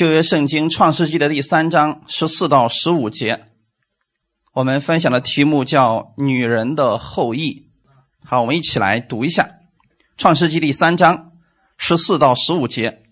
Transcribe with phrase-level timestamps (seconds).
[0.00, 3.48] 旧约圣经创世纪的第三章十四到十五节，
[4.54, 7.68] 我们分享的题目叫“女人的后裔”。
[8.24, 9.56] 好，我们一起来读一下
[10.16, 11.32] 创世纪第三章
[11.76, 13.02] 十四到十五节。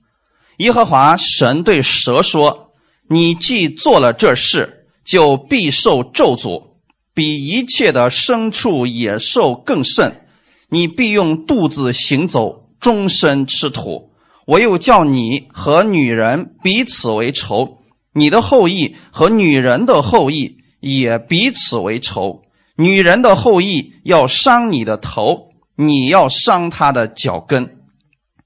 [0.57, 2.73] 耶和华神对蛇说
[3.07, 6.79] ：“你既做了这事，就必受咒诅，
[7.13, 10.27] 比一切的牲畜野兽更甚。
[10.71, 14.08] 你必用肚子行走，终身吃土。”
[14.49, 17.81] 我又叫你和女人彼此为仇，
[18.15, 22.41] 你的后裔和女人的后裔也彼此为仇。
[22.75, 27.77] 女人的后裔要伤你的头，你要伤她的脚跟。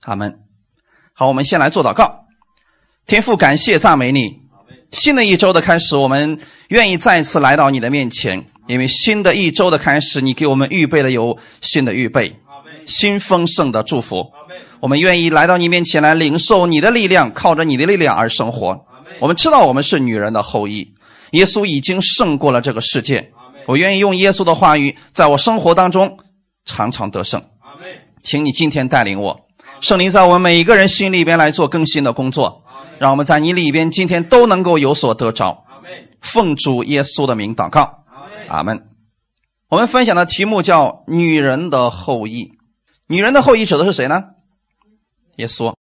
[0.01, 0.41] 他们
[1.15, 2.25] 好，我们先来做祷告。
[3.07, 4.41] 天父，感谢赞美你。
[4.91, 12.35] 新的一周的开始，我们愿意再次来到你的面前，因为新的一周的开始，你给我们预备了有新的预备，
[12.87, 14.33] 新丰盛的祝福。
[14.83, 18.85] 我们愿意来到你面前来领受你的力量，靠着你的力量而生活。
[19.21, 20.93] 我们知道我们是女人的后裔，
[21.31, 23.31] 耶稣已经胜过了这个世界。
[23.69, 26.19] 我愿意用耶稣的话语，在我生活当中
[26.65, 27.45] 常常得胜。
[28.25, 29.47] 请你今天带领我，
[29.81, 32.65] 圣灵在我们每一个人心里边来做更新的工作，
[32.99, 35.63] 让我们在你里边今天都能够有所得着。
[36.21, 38.03] 奉主耶稣的名祷告，
[38.49, 38.89] 阿门。
[39.69, 42.51] 我们分享的题目叫“女人的后裔”。
[43.07, 44.25] 女人的后裔指的是谁呢？
[45.37, 45.75] 耶稣，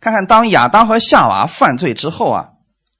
[0.00, 2.50] 看看当亚当和夏娃犯罪之后啊，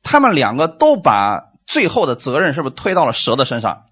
[0.03, 3.87] 他们两个都把最后的责任是不是推到了蛇的身上？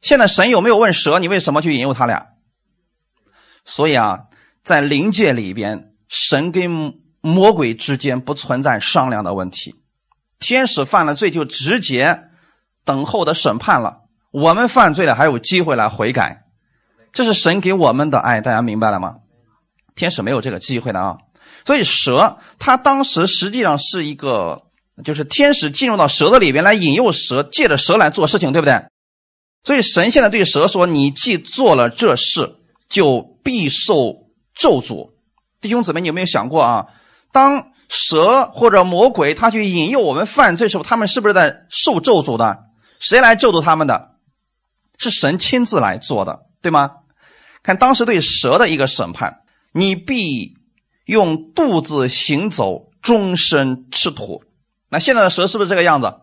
[0.00, 2.28] 现在神有没有问蛇你为什么去引诱他俩？
[3.64, 4.24] 所以啊，
[4.62, 9.74] 在灵界里边，神跟魔鬼之间不存在商量的问题，
[10.38, 12.28] 天使犯了罪就直接
[12.84, 16.44] 等候的审判了，我们犯罪了还有机会来悔改，
[17.12, 19.16] 这是神给我们的爱，大家明白了吗？
[19.96, 21.16] 天使没有这个机会的啊，
[21.64, 24.62] 所以蛇它当时实际上是一个，
[25.02, 28.84] 就是天使进入到蛇的里边来引诱蛇，借着蛇来做事情，对不对？
[29.64, 32.54] 所以神现在对蛇说：“你既做了这事，
[32.88, 35.10] 就必受咒诅。”
[35.60, 36.86] 弟兄姊妹，你有没有想过啊？
[37.32, 42.58] 当蛇或者魔鬼他去引诱我们犯罪时候，他们是不是在受咒诅的？
[43.00, 44.10] 谁来救助他们的？
[44.98, 46.90] 是神亲自来做的，对吗？
[47.62, 49.40] 看当时对蛇的一个审判。
[49.78, 50.56] 你必
[51.04, 54.42] 用肚子行走，终身吃土。
[54.88, 56.14] 那现在的蛇是不是这个样子？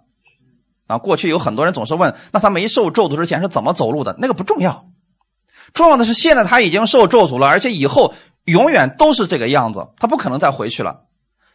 [0.88, 4.16] 啊，过去有很多人总是问，那他没受咒诅之前是怎么走路的？
[4.18, 4.88] 那个不重要，
[5.72, 8.16] 重要的是现在他已经受咒诅了，而且以后
[8.46, 11.02] 永远都是这个样子，他不可能再回去了。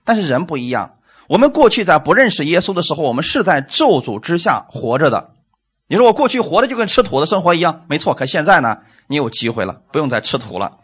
[0.05, 5.33] 但是人不一样，我们过去在不认识耶稣的时候，我们是在咒诅之下活着的。
[5.89, 8.15] 你说我过去活的就跟吃土的生活一样，没错。
[8.15, 8.79] 可现在呢，
[9.09, 10.79] 你有机会了，不用再吃土了。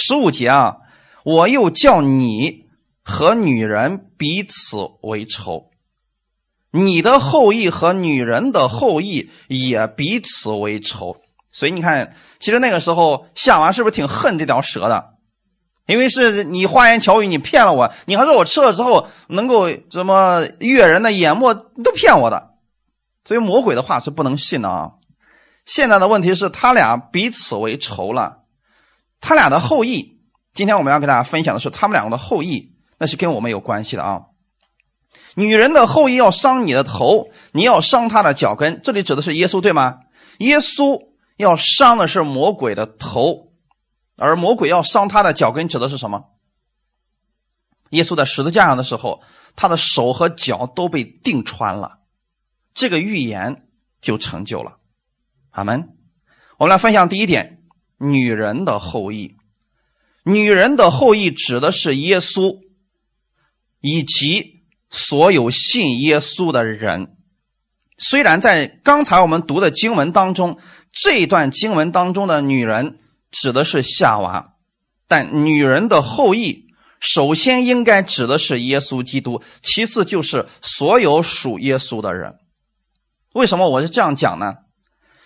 [0.00, 0.76] 十五节啊，
[1.24, 2.66] 我又叫你
[3.02, 5.70] 和女人彼此为仇，
[6.70, 11.16] 你的后裔和女人的后裔也彼此为仇。
[11.50, 15.14] 所以你看，其实那个时候夏娃是不是挺恨这条蛇的？
[15.86, 22.50] 因为是你花言巧语，你骗了我，你还说我吃了之后能够什么悦人的眼目，都骗我的。
[23.24, 24.92] 所以魔鬼的话是不能信的啊。
[25.64, 28.37] 现在的问题是他俩彼此为仇了。
[29.20, 30.20] 他俩的后裔，
[30.54, 34.22] 今天我们要给大家分享的是他们两个的后裔，那是跟我们有关系的啊。
[35.34, 38.80] 女人的后裔要伤你的头，你要伤她的脚跟。
[38.82, 40.00] 这里指的是耶稣，对吗？
[40.38, 43.52] 耶稣要伤的是魔鬼的头，
[44.16, 46.24] 而魔鬼要伤他的脚跟，指的是什么？
[47.90, 49.22] 耶稣在十字架上的时候，
[49.56, 52.00] 他的手和脚都被钉穿了，
[52.74, 53.68] 这个预言
[54.00, 54.78] 就成就了。
[55.50, 55.96] 阿门。
[56.58, 57.57] 我们来分享第一点。
[57.98, 59.36] 女人的后裔，
[60.22, 62.60] 女人的后裔指的是耶稣
[63.80, 67.16] 以及所有信耶稣的人。
[67.96, 70.58] 虽然在刚才我们读的经文当中，
[70.92, 72.98] 这段经文当中的女人
[73.32, 74.54] 指的是夏娃，
[75.08, 76.66] 但女人的后裔
[77.00, 82.36] 首先应该指的是耶稣基督，其次就是所有属耶稣的人。
[83.32, 84.54] 为什么我是这样讲呢？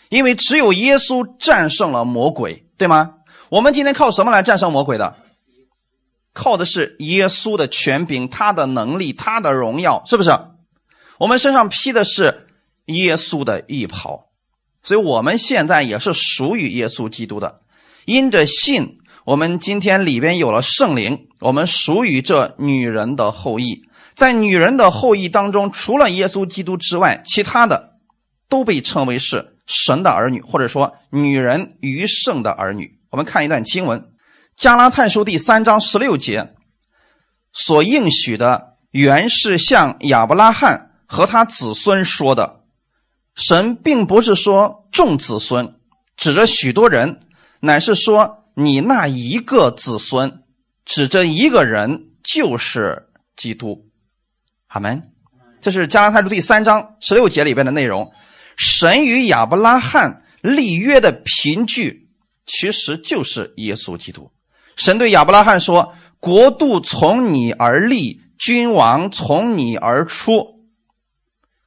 [0.09, 3.15] 因为只有耶稣战胜了魔鬼，对吗？
[3.51, 5.17] 我们今天靠什么来战胜魔鬼的？
[6.33, 10.31] 靠的是耶稣的权柄、他的能力、他的荣耀，是不是？
[11.19, 12.49] 我们身上披的是
[12.87, 14.29] 耶稣的衣袍，
[14.83, 17.61] 所以我们现在也是属于耶稣基督的。
[18.07, 23.83] 因着信，我们今天里边有了圣灵，我们属于这女人的后裔。
[24.15, 27.93] 在女人的后裔当中，除了耶稣基督之外，其他的
[28.49, 29.52] 都被称为是。
[29.67, 34.01] 神的儿女，或者说女人余剩的儿女，我们看一段经文，
[34.57, 36.55] 《加拉太书》第三章十六节
[37.53, 42.61] ：“所应许的，原是向亚伯拉罕和他子孙说的。
[43.35, 45.77] 神并不是说众子孙，
[46.17, 47.21] 指着许多人，
[47.61, 50.43] 乃是说你那一个子孙，
[50.85, 53.89] 指着一个人，就是基督。
[54.67, 55.11] 阿门。
[55.63, 58.13] 这是加拉太书第三章十六节里边的内容。
[58.65, 62.09] 神与亚伯拉罕立约的凭据，
[62.47, 64.31] 其实就是耶稣基督。
[64.77, 70.61] 神对亚伯拉罕说：“国度从你而立，君王从你而出。”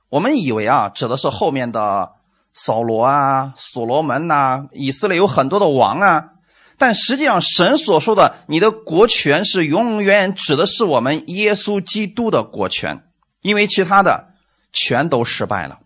[0.07, 2.13] 我们以为啊，指的是后面的
[2.53, 6.29] 扫罗啊、所罗门呐，以色列有很多的王啊。
[6.77, 13.03] 但实际上，神所说的“你的国权”是永远指的是我们耶稣基督的国权，
[13.41, 14.29] 因为其他的
[14.71, 15.79] 全都失败了。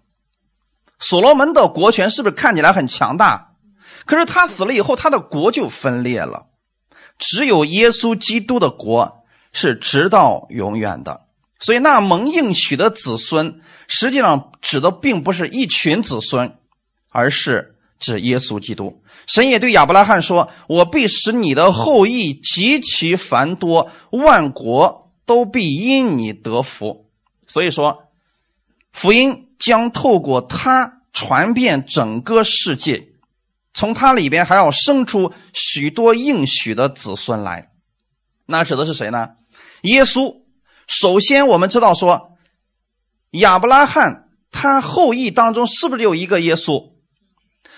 [1.00, 3.54] 所罗门的国权是不是看起来很强大？
[4.06, 6.48] 可是他死了以后，他的国就分裂了。
[7.18, 11.22] 只有耶稣基督的国是直到永远的。
[11.60, 16.56] 所以，那蒙应许的子孙，实际上指的并不是一群子孙，
[17.10, 19.04] 而是指耶稣基督。
[19.28, 27.10] 神也对亚伯拉罕说：“我必使你的后裔极其繁多，万国都必因你得福。”
[27.46, 28.06] 所以说，
[28.91, 33.09] 福音将透过他传遍整个世界，
[33.74, 37.69] 从他里边还要生出许多应许的子孙来。
[38.45, 39.30] 那指的是谁呢？
[39.81, 40.41] 耶稣。
[40.88, 42.31] 首先，我们知道说，
[43.30, 46.94] 亚伯拉罕他后裔当中是不是有一个耶稣？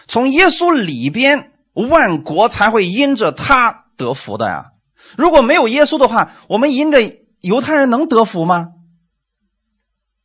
[0.08, 4.72] 从耶稣里边，万国才会因着他得福的呀。
[5.18, 7.00] 如果没有耶稣的话，我们因着
[7.42, 8.70] 犹太人能得福吗？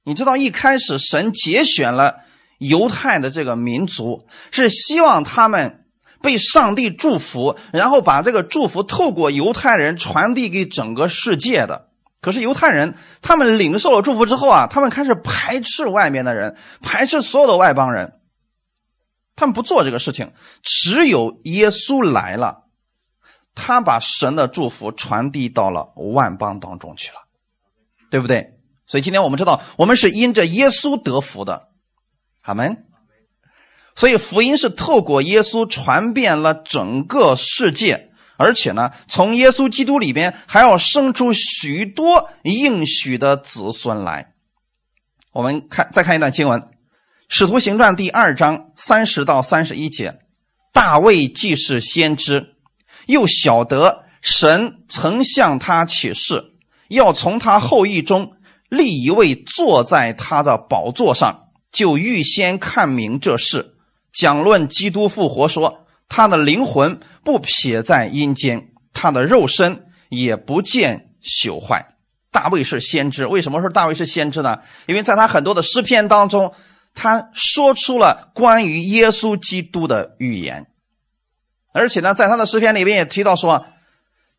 [0.06, 2.20] 你知道，一开始神节选了
[2.58, 5.84] 犹太的这个民族，是希望他们
[6.22, 11.88] 被上帝祝福，然后把这个祝福透过犹太人传递给整个世界的。
[12.20, 18.12] 可是犹太人，他们领受了祝福之后啊，他们开始排斥外面的人，排斥所有的外邦人。
[19.34, 20.32] 他们不做这个事情，
[20.62, 22.64] 只有耶稣来了，
[23.56, 27.18] 他把神的祝福传递到了万邦当中去了，
[28.08, 28.55] 对不对？
[28.86, 31.68] 所以今天我们知道，我们是因着耶稣得福的，
[32.42, 32.84] 阿门。
[33.94, 38.10] 所以福音是透过耶稣传遍了整个世界。
[38.38, 44.34] 而且呢，从耶稣基督里边还要生出许多应许的子孙来。
[45.32, 46.60] 我们看，再看一段经文，
[47.30, 50.18] 《使徒行传》第二章三十到三十一节：
[50.74, 52.56] 大卫既是先知，
[53.06, 56.52] 又晓得神曾向他启示，
[56.88, 58.35] 要从他后裔中
[58.76, 63.74] 立一位坐在他的宝座上，就预先看明这事，
[64.12, 65.82] 讲论基督复活，说。
[66.08, 71.96] 他的灵魂不撇在阴间，他的肉身也不见朽坏。
[72.30, 74.60] 大卫是先知，为什么说大卫是先知呢？
[74.86, 76.54] 因为在他很多的诗篇当中，
[76.94, 80.68] 他说出了关于耶稣基督的预言，
[81.72, 83.66] 而且呢，在他的诗篇里边也提到说，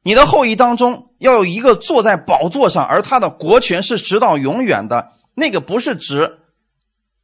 [0.04, 5.14] 你的后裔当中要有一个坐在宝座上，而他的国权是直到永远的。
[5.36, 6.40] 那个不是指。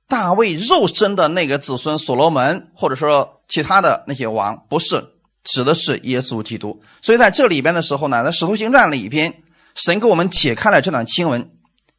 [0.06, 5.06] 大卫肉身的那个子孙所罗门，或者说其他的那些王，不是
[5.44, 6.82] 指的是耶稣基督。
[7.02, 9.42] 所以在这里边的时候呢，在使徒行传里边，
[9.74, 11.50] 神给我们解开了这段经文，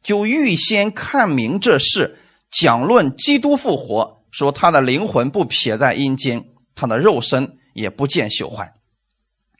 [0.01, 2.19] 就预先看明这事，
[2.51, 8.74] 讲论基督复活，说他的灵魂不撇在阴间，他的肉身也不见朽坏。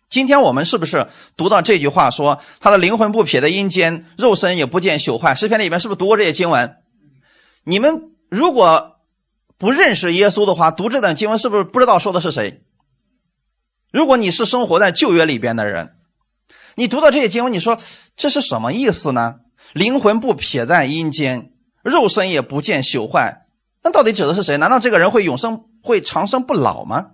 [0.09, 5.35] 今天我们是不是读到这句话，说他的灵魂不撇在阴间，肉身也不见朽坏？
[5.35, 6.77] 诗篇里面是不是读过这些经文？
[7.63, 8.12] 你们？
[8.29, 8.97] 如果
[9.57, 12.63] 不认识耶稣的话，读这段经文是不是不知道说的是谁？
[13.91, 15.95] 如果你是生活在旧约里边的人，
[16.75, 17.77] 你读到这些经文，你说
[18.17, 19.35] 这是什么意思呢？
[19.74, 21.51] 灵魂不撇在阴间，
[21.83, 23.45] 肉身也不见朽坏，
[23.83, 24.57] 那到底指的是谁？
[24.57, 27.12] 难道这个人会永生、会长生不老吗？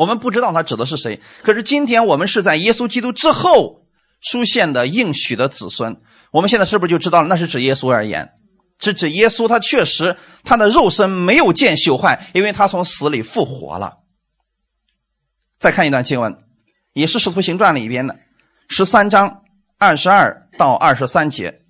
[0.00, 1.20] 我们不知道他指的是谁。
[1.42, 3.82] 可是今天我们是在耶稣基督之后
[4.22, 8.32] 出现的应许的子孙，我们现在是不是就知道了那是指耶稣而言？
[8.78, 13.98] 是指耶稣，他确实他的肉身没有见朽坏，因为他从死里复活了。
[15.58, 16.38] 再看一段经文，
[16.94, 18.18] 也是《使徒行传》里边的
[18.68, 19.42] 十三章
[19.78, 21.60] 二十二到二十三节，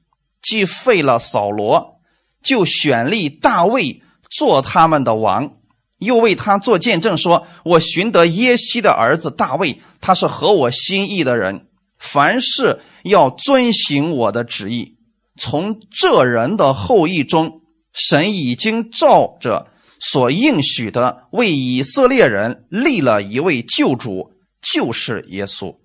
[0.40, 2.00] 既废了扫罗，
[2.44, 5.56] 就选立大卫做他们的王，
[6.00, 14.96] 又为他做见证，说：“我寻得耶西的儿子大卫，他是合我心意的人，凡事要遵行我的旨意。”
[15.38, 17.60] 从这人的后裔中，
[17.92, 25.76] 神已经照着所应许的，为以色列人立了一位救主，就是耶稣。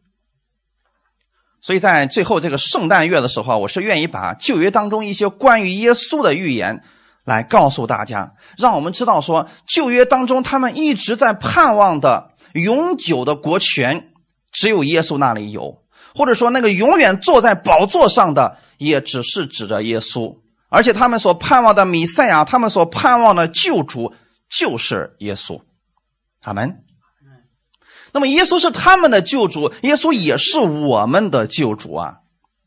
[1.62, 6.84] 所以在最后这个圣诞月的时候，我是愿意把旧约当中一些关于耶稣的预言
[7.26, 14.12] 来告诉大家，让我们知道说旧约当中他们一直在盼望的永久的国权，
[14.54, 20.38] 只有耶稣那里有，或者说那个永远坐在宝座上的，也只是指着耶稣。
[20.70, 24.14] 而且他们所盼望的弥赛亚，他们所盼望的救主
[24.50, 25.62] 就是耶稣。
[26.44, 26.84] 阿门。
[28.12, 32.20] 那么耶稣是他们的救主，耶稣也是我们的救主啊！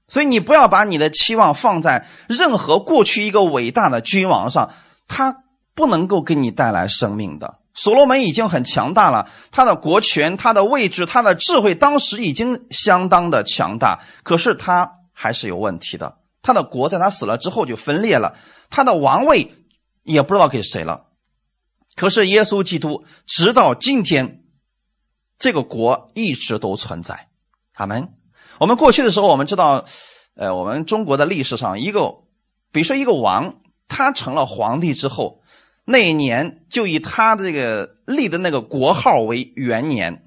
[0.09, 4.73] 所以你不要把你的期望放在任何过去一个伟大的君王上，
[5.07, 7.59] 他不能够给你带来生命的。
[7.75, 16.17] 所罗门已经很强大了，他的国权、他的位置、他的智慧，当时已经相当的强大，可是他还是有问题的。
[16.43, 18.37] 他的国在他死了之后就分裂了，
[18.71, 19.53] 他的王位
[20.03, 21.05] 也不知道给谁了。
[21.95, 24.43] 可是耶稣基督直到今天。
[25.41, 27.29] 这个国一直都存在，
[27.75, 28.18] 阿门。
[28.59, 29.85] 我们过去的时候，我们知道，
[30.37, 32.17] 呃，我们中国的历史上，一个，
[32.73, 33.57] 比如说一个王，
[33.89, 35.41] 他成了皇帝之后，
[35.85, 40.25] 那一年就以他这个立的那个国号为元年，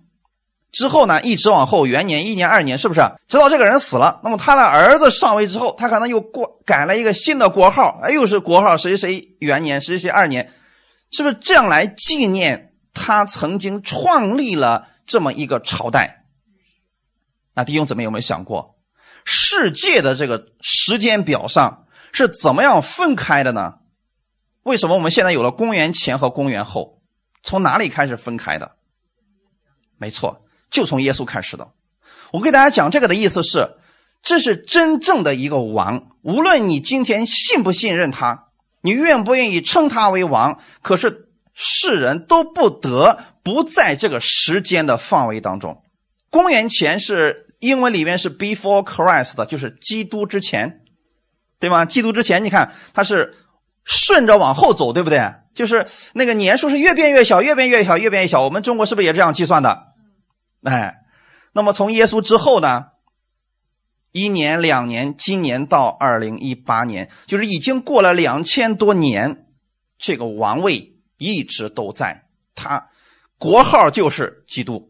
[0.72, 3.02] 之后呢，一直往后元年、一年、二年，是不是？
[3.28, 10.52] 直到这个人死了，那么他的儿子上位之后，他可能又过改了一个新的国号，哎，又是国号谁谁元年，谁谁谁二年，
[11.12, 14.88] 是不是这样来纪念他曾经创立了？
[15.08, 16.21] 这么一个朝代，
[17.54, 18.76] 那弟兄姊妹有没有想过，
[19.26, 23.76] 世界的这个时间表上是怎么样分开的呢？
[24.64, 27.02] 为什么我们现在有了公元前和公元后？
[27.44, 28.74] 从哪里开始分开的？
[29.98, 31.72] 没错，就从耶稣开始的。
[32.32, 33.78] 我给大家讲这个的意思是，
[34.22, 38.48] 这是真正的一个王，无论你今天信不信任他，
[38.82, 41.28] 你愿不愿意称他为王，可是。
[41.54, 45.81] 世人都不得不在这个时间的范围当中。
[46.32, 50.82] 公元前是英文里面是 before Christ，就是基督之前，
[51.60, 51.86] 对吗？
[51.86, 53.36] 基督之前，你看它是
[53.84, 55.36] 顺着往后走，对不对？
[55.54, 55.86] 就是
[56.16, 58.42] 那个年数是越变越小，越变越小，越变越小。
[58.42, 59.94] 我们中国是不是也这样计算的？
[60.64, 60.96] 哎，
[61.54, 62.86] 那么从耶稣之后呢？
[64.12, 69.46] 一年、两年，今年到二零一八年，就是已经过了两千多年，
[70.00, 70.90] 这个王位。
[71.24, 72.90] 一直都在，他
[73.38, 74.90] 国号就是基督，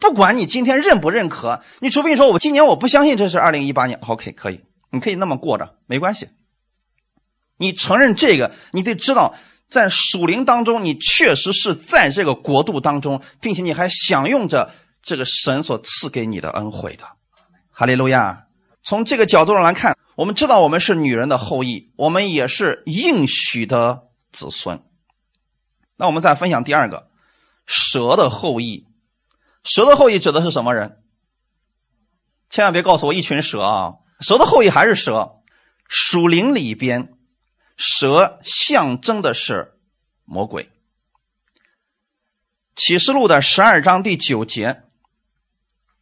[0.00, 4.60] 不管你今天认不认可，你除非你说我今年我不相信这是二零一八年，OK 可以，
[4.90, 6.28] 你可以那么过着，没关系。
[7.56, 9.34] 你承认这个，你得知道，
[9.68, 14.70] 在属灵当中，你确实是在这个国度当中，并且你还享用着
[15.02, 17.04] 这个神所赐给你的恩惠的。
[17.70, 18.46] 哈利路亚！
[18.82, 24.04] 从这个角度上来看，我们知道我们是女人的后裔，我们也是应许的。
[24.32, 24.82] 子孙，
[25.96, 27.08] 那我们再分享第二个，
[27.64, 28.86] 蛇的后裔。
[29.66, 31.02] 蛇的后裔指的是什么人？
[32.48, 33.94] 千万别告诉我一群蛇啊！
[34.20, 35.42] 蛇的后裔还是蛇。
[35.88, 37.12] 属灵里边，
[37.76, 39.74] 蛇象征的是
[40.24, 40.70] 魔鬼。
[42.76, 44.82] 启示录的十二章第九节，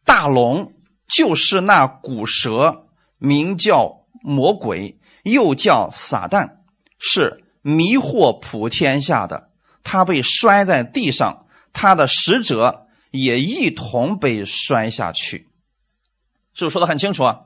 [0.03, 0.73] 大龙
[1.07, 6.57] 就是那古蛇，名叫魔鬼，又叫撒旦，
[6.99, 7.41] 是。
[7.61, 9.49] 迷惑普天下的，
[9.81, 12.84] 他被摔在地上，他的使者
[13.15, 15.47] 也一同被摔下去，
[16.53, 17.39] 是不是说的很清楚啊？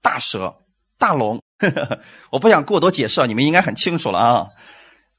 [0.00, 0.56] 大蛇、
[0.98, 1.42] 大龙，
[2.30, 4.46] 我不想过多解释啊，你们应该很清楚了啊。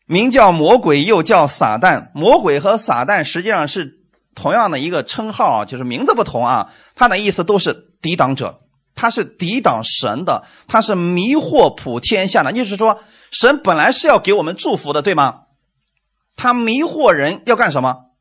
[0.06, 2.12] 名叫魔鬼，又叫撒旦。
[2.14, 4.00] 魔鬼和撒旦实际上是
[4.36, 8.62] 同样的一个称号啊，就是名字不同啊，它的意思都是抵挡者，
[8.96, 13.02] 他是抵挡神的，他是迷惑普天下的，就是说。
[13.36, 15.46] 神本来是要给我们祝福的，对吗？
[16.36, 18.12] 他迷惑人要干什么？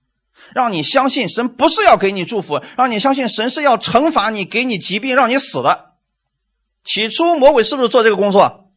[0.55, 5.93] 让你相信神不是要给你祝福，让你相信神是要惩罚你，给你疾病，让你死的。
[6.85, 8.71] 起初魔鬼是不是做这个工作？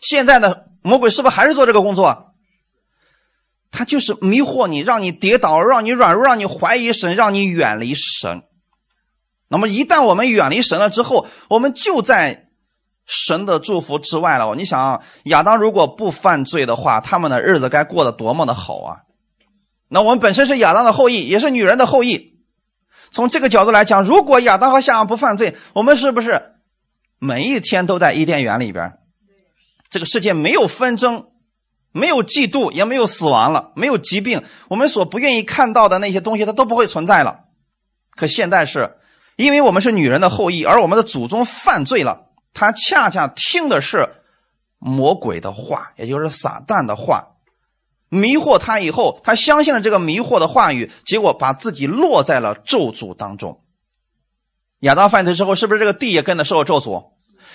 [0.00, 2.34] 现在呢魔鬼是不是还是做这个工作？
[3.70, 8.42] 他就是迷惑你，让你跌倒，让你软弱，让你怀疑神，让你远离神。
[9.48, 12.44] 那么一旦我们远离神了之后，我们就在。
[13.08, 18.96] 神的祝福之外了，你想亚当如果不犯罪的话，他们的日子该过得多么的好啊！
[19.88, 22.40] 那我们本身是亚当的后裔，也是女人的后裔。
[23.10, 26.56] 从这个角度来讲，如果亚当和夏娃不犯罪，我们是不是
[27.18, 28.98] 每一天都在伊甸园里边？
[29.88, 31.28] 这个世界没有纷争，
[31.92, 37.44] 没有嫉妒，也没有死亡了，没有疾病，我们所不愿意看到的那些东西，它都不会存在了。
[38.10, 38.96] 可现在是，
[39.36, 42.26] 因为我们是女人的后裔，而我们的祖宗犯罪了。
[42.52, 44.08] 他恰恰听的是
[44.78, 47.35] 魔鬼的话，也就是撒旦的话，
[48.16, 53.60] 迷惑他以后，他相信了这个迷惑的话语，结果把自己落在了咒诅当中。
[54.80, 57.10] 亚当犯罪之后，是不是这个地也跟着受了咒诅？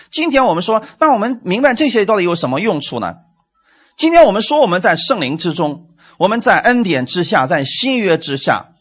[0.10, 3.16] 今天我们说，那我们明白这些到底有什么用处呢？
[3.98, 8.72] 今天我们说我们在圣灵之中，我们在恩典之下，在新约之下，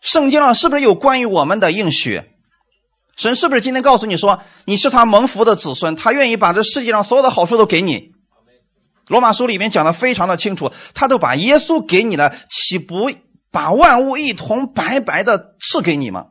[0.00, 2.22] 圣经上是不是有关于我们的应许？
[3.16, 8.15] 神是不是今天告诉你说，你是他蒙福的子孙，他愿意把这世界上所有的好处都给你？
[9.08, 13.10] 罗马书里面讲的非常的清楚，他都把耶稣给你了，岂不
[13.50, 16.26] 把万物一同白白的赐给你吗？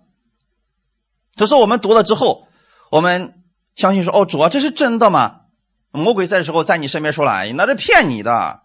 [1.36, 2.48] 这是我们读了之后，
[2.92, 3.44] 我们
[3.76, 5.42] 相信说，哦，主啊，这是真的吗？
[5.92, 8.64] 魔鬼在的时候在你身边说了，哎，那是骗你的，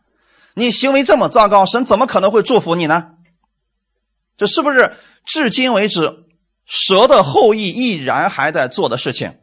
[0.55, 3.13] 你行为这么糟糕，神怎么可能会祝福你呢？
[4.37, 6.25] 这是不是至今为止
[6.65, 9.39] 蛇的后裔依然还在做的事情？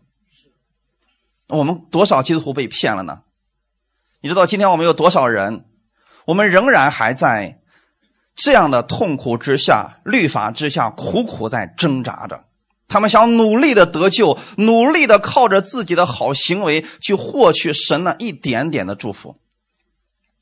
[1.47, 3.21] 我们多少基督徒被骗了呢？
[4.27, 5.63] 你知道今天我们有多少人？
[6.25, 7.61] 我们仍然还在
[8.35, 12.43] 这样的痛苦之下、律法之下苦苦在挣扎着。
[12.89, 19.37] 他们想努力的得救，努力的靠着自己的好行为去获取神的一点点的祝福。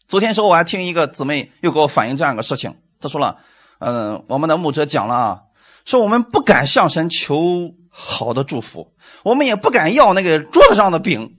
[0.08, 3.38] 昨天时候我还听一个姊妹又给我反映这样一个事情，她说了
[3.78, 5.42] ：“嗯，我们的牧者讲了啊，
[5.86, 11.38] 说我们不敢向神求好的祝福，我们也不敢要那个桌子上的饼。”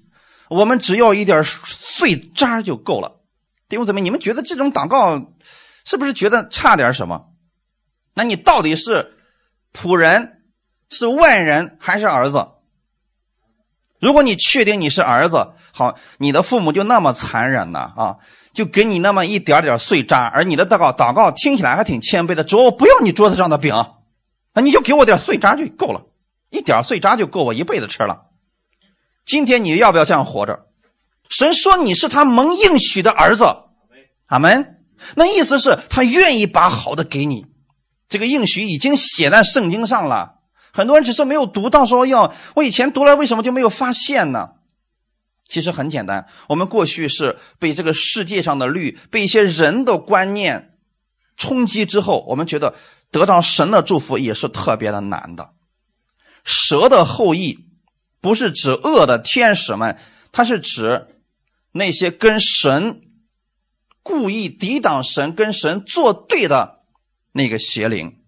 [0.48, 3.20] 我们只要一点碎渣就够了，
[3.68, 5.32] 弟兄姊妹，你们觉得这种祷告
[5.84, 7.26] 是不是觉得差点什么？
[8.14, 9.14] 那你到底是
[9.72, 10.42] 仆人、
[10.88, 12.48] 是外人还是儿子？
[13.98, 18.16] 如果你确定你是儿子，好，你的父母就那么残忍呢啊，
[18.52, 23.74] 就给你那么一点点碎渣，而你的祷告祷告听起来还挺谦卑的，主，我不要你桌子上的饼，
[24.54, 26.06] 那你就给我点碎渣就够了，
[26.50, 28.26] 一点碎渣就够我一辈子吃了。
[29.26, 30.66] 今天你要不要这样活着？
[31.28, 33.44] 神说你是他蒙应许的儿子，
[34.26, 34.84] 阿门。
[35.16, 37.46] 那意思是，他愿意把好的给你。
[38.08, 40.36] 这个应许已经写在圣经上了，
[40.72, 41.84] 很多人只是没有读到。
[41.84, 44.50] 说要我以前读了，为什么就没有发现呢？
[45.48, 50.78] 其实很简单，我们过去是被这个世界上的律，被一些人的观念
[51.36, 52.76] 冲击之后，我们觉得
[53.10, 55.50] 得到神的祝福也是特别的难的。
[56.44, 57.65] 蛇的后裔。
[58.20, 59.98] 不是指恶的天使们，
[60.32, 61.06] 它是指
[61.72, 63.02] 那些跟神
[64.02, 66.80] 故意抵挡神、跟神作对的
[67.32, 68.20] 那个邪灵。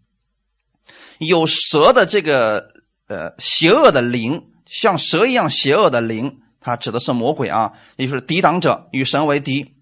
[1.19, 2.73] 有蛇的这个
[3.09, 9.75] 呃邪恶的灵，像蛇一样邪恶的灵，它指的是魔鬼啊，也就是抵挡者，与神为敌。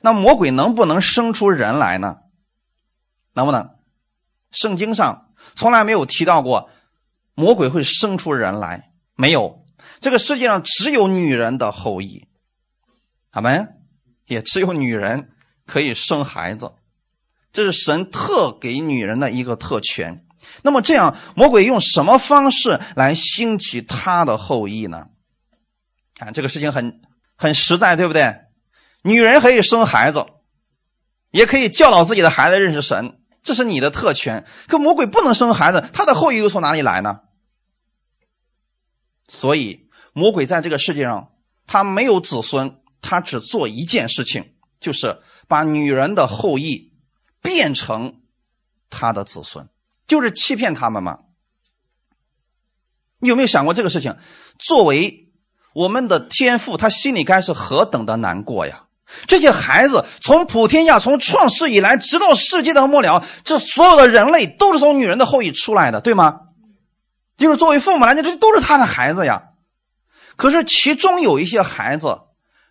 [0.00, 2.16] 那魔鬼能不能生出人来呢？
[3.34, 3.70] 能不能？
[4.50, 6.70] 圣经上从来没有提到过
[7.34, 8.91] 魔鬼会生出人来。
[9.22, 9.64] 没有，
[10.00, 12.26] 这个世界上只有女人的后裔，
[13.30, 13.78] 阿门。
[14.26, 15.30] 也只有女人
[15.64, 16.72] 可以生孩子，
[17.52, 20.24] 这是神特给女人的一个特权。
[20.62, 25.06] 那么这样，魔鬼用什么方式来兴起他的后裔呢？
[26.16, 27.00] 看这个事情很
[27.36, 28.36] 很实在，对不对？
[29.02, 30.24] 女人可以生孩子，
[31.30, 34.46] 也可以教导自己的孩子认识神，这是你的特权。
[34.66, 37.20] 可魔鬼不能生孩子，他的后裔又从哪里来呢？
[39.28, 41.30] 所以，魔鬼在这个世界上，
[41.66, 46.92] 他没有子孙，他只做一件事情，就是把女人的后裔
[47.40, 48.20] 变成
[48.90, 49.68] 他的子孙，
[50.06, 51.18] 就是欺骗他们嘛。
[53.20, 54.16] 你有没有想过这个事情？
[54.58, 55.32] 作为
[55.74, 58.86] 我们的天父，他心里该是何等的难过呀！
[59.26, 66.40] 这些孩子从普天下，从创世以来，直到世界的末了，这所有的人类都是从女人的后裔出来的，对吗？
[67.36, 69.42] 就是作为父母来讲，这都是他的孩子呀。
[70.36, 72.20] 可是其中有一些孩子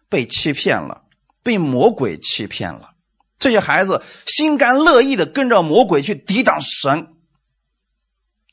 [0.10, 1.04] 被欺骗了，
[1.43, 2.91] 被魔鬼欺骗了。
[3.39, 7.08] 这些孩子心甘乐意的跟着魔鬼去抵挡神，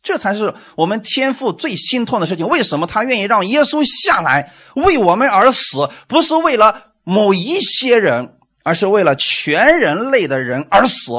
[0.03, 2.49] 这才是我们天父最心痛的事情。
[2.49, 5.90] 为什么他愿意让耶稣下来为我们而死？
[6.07, 11.12] 不是为了某一些人，而是为了全人类的人而死，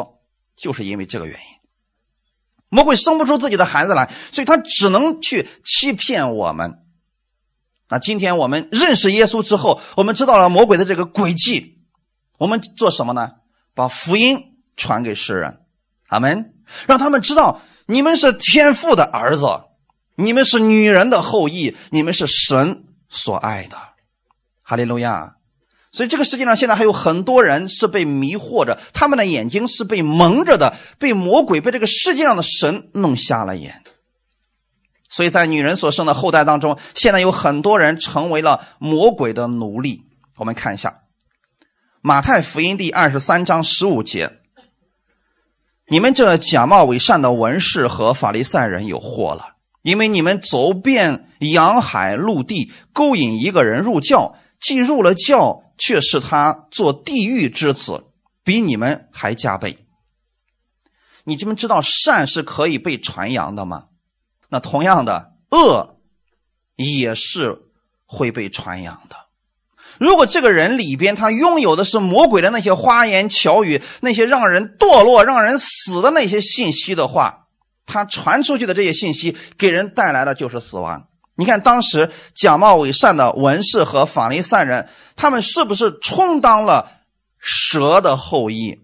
[0.55, 1.58] 就是因为这个原因。
[2.69, 6.79] 魔鬼生不出自己的孩子来，所以他只能去欺骗我们。
[7.89, 11.79] 那今天我们认识耶稣之后，我们知道了魔鬼的这个诡计，
[12.37, 13.31] 我们做什么呢？
[13.73, 15.61] 把福音传给世人，
[16.07, 16.53] 阿门，
[16.85, 19.45] 让他们知道你们是天父的儿子，
[20.15, 23.77] 你们是女人的后裔，你们是神所爱的，
[24.61, 25.37] 哈利路亚。
[25.91, 33.81] 所以这个世界上现在还有很多人是被迷惑着，他们的眼睛是被蒙着的，被魔鬼、被这个世界上的神弄瞎了眼。
[35.09, 40.03] 所以在女人所生的后代当中，现在有很多人成为了魔鬼的奴隶。
[40.37, 40.89] 我们看一下
[42.01, 44.33] 《马太福音》第二十三章十五节
[45.89, 58.03] ：“你们这假冒伪善的文士和法利赛人有祸了，因为你们走遍洋海陆地，勾引一个人入教，既入了教，却是他做地狱之子，
[58.43, 59.85] 比你们还加倍。
[61.23, 63.85] 你们知道善是可以被传扬的吗？
[64.49, 65.99] 那同样的，恶
[66.75, 67.59] 也是
[68.05, 69.15] 会被传扬的。
[69.99, 77.47] 如果这个人里边他拥有的是魔鬼的那些花言巧语，那些让人堕落、让人死的那些信息的话，
[77.85, 81.08] 他传出去的这些信息给人带来的就是死亡。
[81.39, 86.91] 你看，当时假冒伪善的文士和法利赛人，他们是不是充当了
[87.39, 88.81] 蛇的后裔？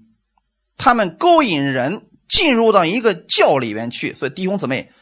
[0.78, 4.15] 他们勾引人进入到一个教里面去。
[4.15, 4.94] 所以弟兄姊妹，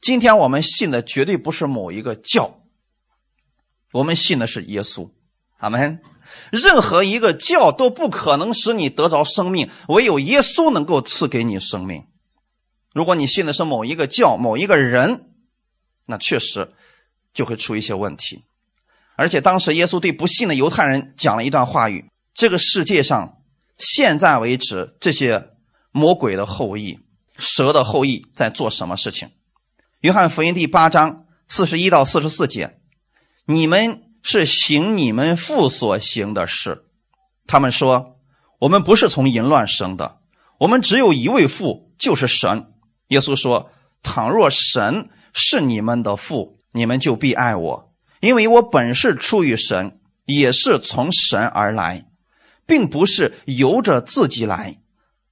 [0.00, 2.62] 今天我们信的绝对不是某一个教，
[3.92, 5.10] 我们信的是耶稣。
[5.58, 6.00] 阿门。
[6.50, 12.04] 任何一个教都不可能使你得着生命，唯有耶稣能够赐给你生命。
[12.94, 15.26] 如果你信的是某一个教、某一个人，
[16.06, 16.72] 那确实
[17.36, 18.42] 就会出一些问题。
[19.14, 23.36] 而且当时耶稣对不信的犹太人讲了一段话语：这个世界上
[23.78, 25.50] 现在为止，这些
[25.92, 26.98] 魔鬼的后裔、
[27.38, 29.30] 蛇的后裔在做什么事情？
[30.00, 32.80] 约翰福音第八章四十一到四十四节，
[33.44, 34.02] 你们。
[34.28, 36.84] 是行你们父所行的事。
[37.46, 38.18] 他们说
[38.58, 40.18] ：“我们不是从淫乱生的，
[40.58, 42.74] 我们只有一位父，就是神。”
[43.06, 43.70] 耶稣说
[44.02, 52.06] ：“倘若神是你们的父，你们就必爱我，因为我本是出于神，也是从神而来，
[52.66, 54.78] 并不是由着自己来，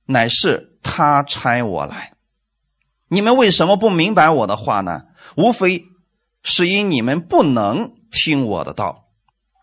[0.07, 2.15] 乃是他差我来。
[3.09, 5.03] 你们为什么不明白我的话呢？
[5.37, 5.85] 无非
[6.43, 9.09] 是因你们不能。”听我的道，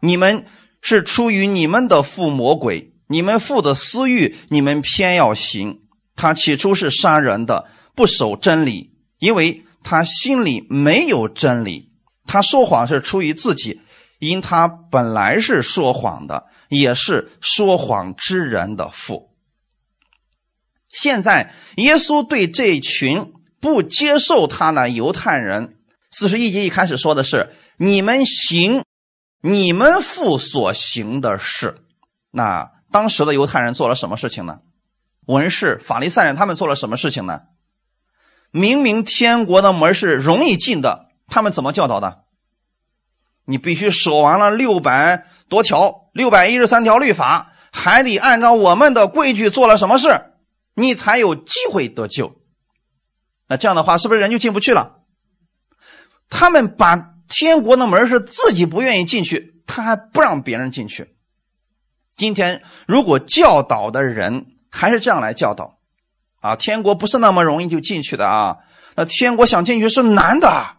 [0.02, 0.46] 你们
[0.82, 5.80] 是出于你们的父魔鬼，你们父的私欲，你们偏要行。
[6.18, 11.92] 他起初是杀人的，不守真理，因为他心里没有真理。
[12.26, 13.82] 他说谎是出于自己，
[14.20, 19.32] 因他本来是说谎的，也是说谎之人的父。
[20.88, 25.78] 现在耶稣对这群不接受他的犹太人，
[26.10, 27.56] 四十一节一开始说的是。
[27.78, 28.84] 你们行
[29.42, 31.84] 你们父所行的事，
[32.30, 34.60] 那当时的犹太人做了什么事情呢？
[35.26, 37.40] 文士、法利赛人他们做了什么事情呢？
[38.52, 42.24] 明明天国的门是容易进的，他们怎么教导的？
[43.46, 50.34] 你必须守完了六百多条、六百一十三条律法，还得按照我们的规矩做了什么事，
[50.76, 52.36] 你才有机会得救。
[53.48, 55.00] 那这样的话，是不是人就进不去了？
[56.30, 57.10] 他们把。
[57.34, 61.16] 天国的门是自己不愿意进去，他还不让别人进去。
[62.18, 65.78] 今天如果教导的人还是这样来教导，
[66.42, 68.58] 啊，天国不是那么容易就进去的啊。
[68.96, 70.76] 那天国想进去是难的，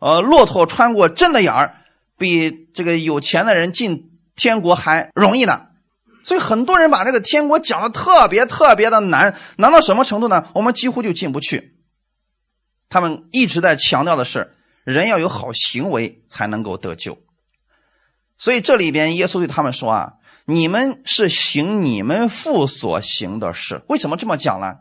[0.00, 1.76] 呃，骆驼穿过针的眼儿，
[2.18, 5.68] 比这个有钱的人进天国还容易呢。
[6.22, 10.50] 所以很多人把这个天国讲的特别特别的难，难到什么程度呢？
[10.54, 11.78] 我们几乎就进不去。
[12.90, 14.54] 他们一直在强调的是。
[14.84, 17.18] 人要有好行为才能够得救，
[18.38, 20.14] 所以这里边耶稣对他们说啊
[20.48, 24.76] ：“你们是行你们父所行的事。”为什么这么讲呢？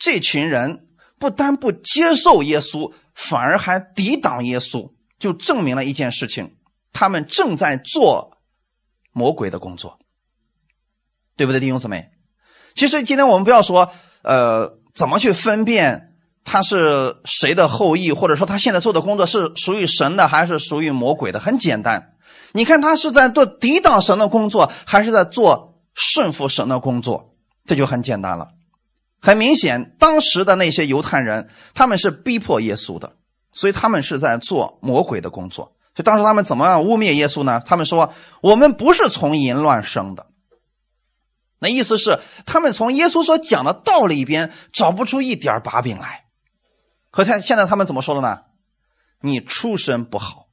[0.00, 0.86] 这群人
[1.20, 6.56] 不但不接受耶稣，反而还抵挡耶稣，就证明了一件事情：
[6.92, 8.38] 他们正在做
[9.12, 10.00] 魔鬼的工作，
[11.36, 12.10] 对不对，弟兄姊妹？
[12.74, 16.08] 其实今天我们不要说，呃，怎么去分辨。
[16.42, 21.38] 他是谁的后裔，或者说他现在做的工作是属于神的还是属于魔鬼的？
[21.38, 22.14] 很简单，
[22.52, 27.36] 你看他是在做抵挡神的工作，还是在做顺服神的工作？
[27.66, 28.48] 这就很简单了。
[29.20, 33.16] 很明显，当时的那些犹太人，他们是逼迫耶稣的，
[33.52, 35.76] 所以他们是在做魔鬼的工作。
[35.94, 37.60] 所以当时他们怎么样污蔑耶稣呢？
[37.66, 40.28] 他们说：“我们不是从淫乱生的。”
[41.58, 46.24] 那意思是他们从耶稣所讲的道里边找不出一点把柄来。
[47.10, 48.40] 可现现在他们怎么说的呢？
[49.20, 50.46] 你出身不好，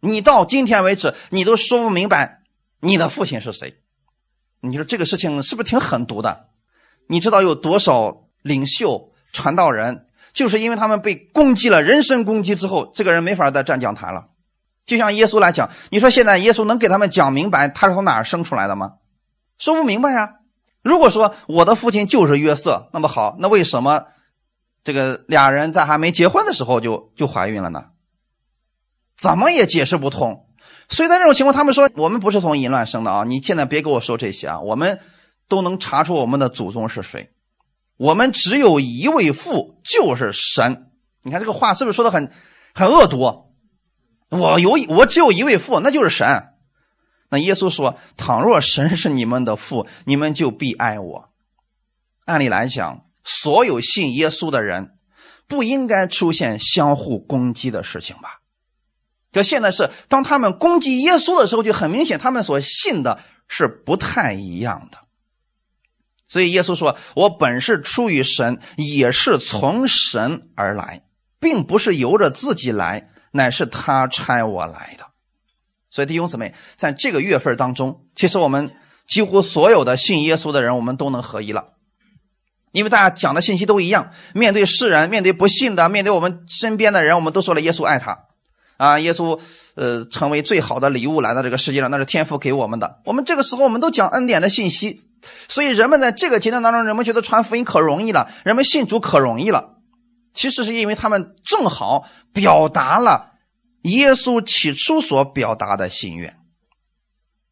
[0.00, 2.42] 你到今天为止你都说不明白
[2.80, 3.80] 你的父亲是谁。
[4.60, 6.48] 你说这个事情是不是挺狠毒的？
[7.08, 14.26] 你知道有多少领袖、传道人，就是因为他们被攻击了，人身攻击之后，这个人没法再站讲坛了。
[14.86, 18.94] 就像耶稣来讲，你说现在耶稣能给他们讲明白他是从哪儿生出来的吗？
[19.58, 20.34] 说不明白呀。
[20.82, 24.04] 如果说我的父亲就是约瑟，那么好，那为什么？
[24.82, 27.86] 这个俩人在还没结婚的时候就就怀孕了呢，
[29.16, 30.46] 怎么也解释不通。
[30.90, 33.24] 所以在这种情况，他们说我们不是从淫乱生的啊！
[33.24, 34.60] 你现在别跟我说这些啊！
[34.60, 35.00] 我们
[35.48, 37.30] 都能查出我们的祖宗是谁，
[37.96, 40.90] 我们只有一位父，就是神。
[41.22, 42.30] 你看这个话是不是说的很
[42.74, 43.52] 很恶毒？
[44.30, 46.48] 我有我只有一位父，那就是神。
[47.30, 51.30] 那耶稣说：“倘若神是你们的父，你们就必爱我。”
[52.26, 54.96] 按理来讲，所有信耶稣的人
[55.46, 58.40] 不应该出现相互攻击的事情吧？
[59.32, 64.98] 可现在是当他们攻击耶稣的时候，就很明显，他们所信的是不太一样的。
[66.26, 71.02] 所以耶稣说：“我本是出于神，也是从神而来，
[71.38, 75.04] 并不是由着自己来，乃是他差我来的。”
[75.90, 78.72] 所以弟兄姊妹，在这个月份当中，其实我们
[79.06, 81.74] 几乎所有的信耶稣的人，我们都能合一了，
[82.72, 84.10] 因为大家讲的信息都一样。
[84.34, 88.24] 面对世人，面对不信的，面对我们身边的人，我们都说了耶稣爱他，
[88.76, 89.38] 啊，耶稣
[89.76, 93.00] 呃成为最好的礼物来到这个世界上，那是天父给我们的。
[93.04, 95.02] 我们这个时候我们都讲恩典的信息，
[95.48, 99.76] 所以人们在这个阶段当中，人们觉得传福音可容易了，人们信主可容易了，
[100.32, 103.32] 其实是因为他们正好表达了。
[103.82, 106.38] 耶稣起初所表达的心愿，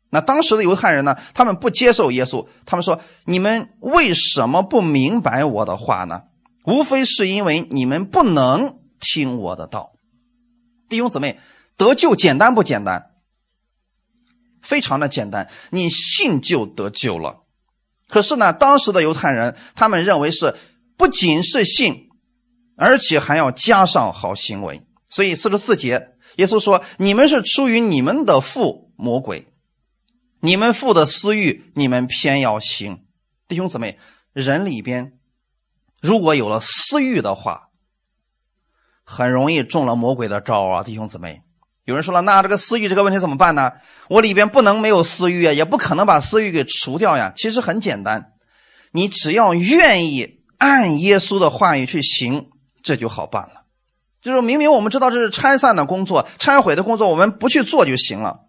[0.08, 1.18] 那当时的犹太人呢？
[1.34, 6.22] 他们不接受耶稣，他们说：“你们为什么不明白我的话呢？
[6.64, 9.92] 无非是因为你们不能听我的道。”
[10.88, 11.38] 弟兄姊妹，
[11.76, 13.10] 得救简单不简单？
[14.62, 17.41] 非常的简单，你信就得救了。
[18.12, 20.54] 可是呢，当时的犹太人他们认为是
[20.98, 22.10] 不仅是信，
[22.76, 24.82] 而且还要加上好行为。
[25.08, 26.10] 所以四十四节。
[26.36, 29.46] 耶稣说：“你们是出于你们的父魔鬼，
[30.40, 33.04] 你们父的私欲，你们偏要行。
[33.48, 33.98] 弟兄姊妹，
[34.34, 35.14] 人里边
[36.02, 37.70] 如果有了私欲的话，
[39.04, 40.82] 很容易中了魔鬼的招啊！
[40.82, 41.42] 弟兄姊妹，
[41.84, 43.72] 有人说了，那这个私欲这个问题怎么办呢？
[44.08, 47.32] 我里边不能没有私欲啊，也不可能把私欲给除掉呀。
[47.34, 48.32] 其实很简单，
[48.92, 52.50] 你只要愿意按耶稣的话语去行，
[52.82, 53.62] 这就好办了。”
[54.22, 58.42] 就是明明我们知道这是拆散的工作、拆毁的工作，我们不去做就行了。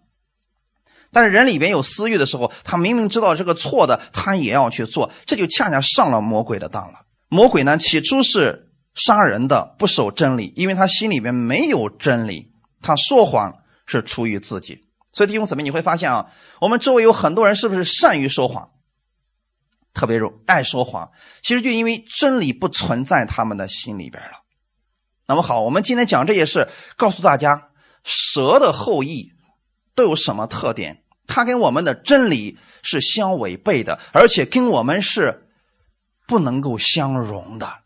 [1.10, 7.00] 但是人里边有私欲的时候，他明明知道这个错的，他也要去做，这就恰恰上了魔鬼的当了。
[7.28, 12.52] 魔鬼呢，起初是杀人的，不守真理，因为他心里边没有真理，
[12.84, 14.84] 他说谎是出于自己。
[15.12, 18.70] 所以弟兄姊妹，你会发现啊，我们周围有很多人是不是善于说谎，
[19.94, 21.10] 特别爱说谎，
[21.42, 24.42] 其实就因为真理不存在他们的心里边了。
[25.26, 27.70] 那么好，我们今天讲这些事，告诉大家
[28.02, 29.32] 蛇的后裔
[29.94, 31.02] 都有什么特点？
[31.26, 35.48] 它跟我们的真理是相违背的，而且跟我们是
[36.26, 37.83] 不能够相容的。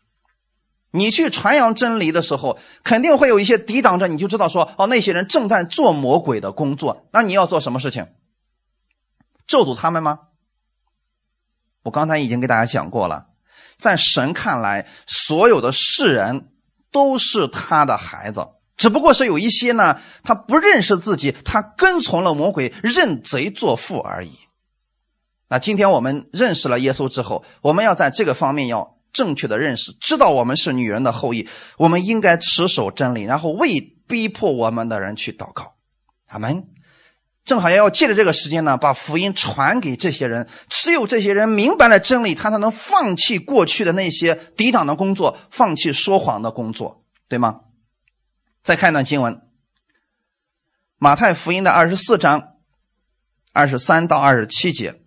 [0.91, 7.07] 你去传扬真理的时候，肯定会有一些抵挡着，你就知道说，哦，那些人正在做魔鬼的工作。
[7.11, 8.07] 那你要做什么事情？
[9.47, 10.19] 咒诅他们吗？
[11.83, 13.27] 我刚才已经给大家讲过了，
[13.77, 16.49] 在神看来，所有的世人。
[16.91, 24.39] 都是他的孩子，只不过是有一些呢，他不认识自己，他跟从了魔鬼，认贼作父而已。
[25.49, 35.75] 那今天我们认识了耶稣之后，我们要在这个方面要正确的认识，知道我们是女人的后裔，我们应该持守真理，然后为逼迫我们的人去祷告。
[36.27, 36.67] 阿门。
[37.45, 40.47] 正好要借着这个时间呢，把福音传给这些人。
[40.69, 47.61] 只有这些人明白了真理，他才能放弃过去的那些抵挡的工作，放弃说谎的工作，对吗？
[48.61, 49.33] 再看一段经文，
[50.97, 52.57] 《马太福音》的二十四章
[53.51, 55.01] 二十三到二十七节。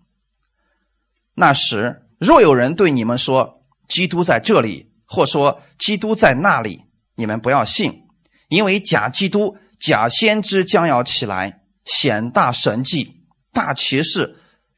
[1.34, 3.61] 那时，若有人对你们说
[3.92, 8.04] 基督在这里，或说基督在那里，你们不要信，
[8.48, 11.58] 因为假基督、假先知将要起来。
[11.84, 14.36] 显大神迹、大奇事，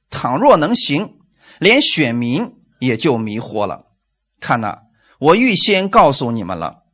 [0.08, 1.18] 倘若能行，
[1.58, 3.92] 连选民也就迷惑了。
[4.40, 4.78] 看呐，
[5.18, 6.84] 我预先告诉你们了。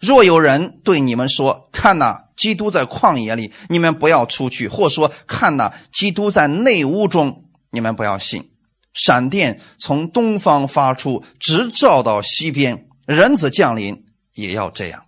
[0.00, 8.50] 若有人对你们说：“看呐，基督在旷野里，你们不要出去；或说：看呐，基督在内屋中，你们不要信。
[8.94, 15.04] 闪电从东方发出，直照到西边，人子降临也要这样。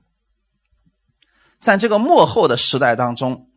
[1.59, 3.49] 在这个幕后的时代当中。”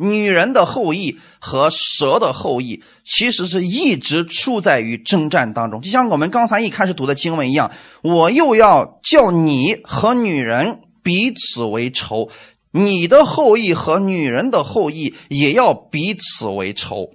[0.00, 7.72] 女人的后裔和蛇的后裔，其实是一直处在于征战当中，就像我们刚才一开始读的经文一样。
[8.02, 12.30] 我又要叫你和女人彼此为仇，
[12.70, 17.10] 你的后裔和女人的后裔也要彼此为仇。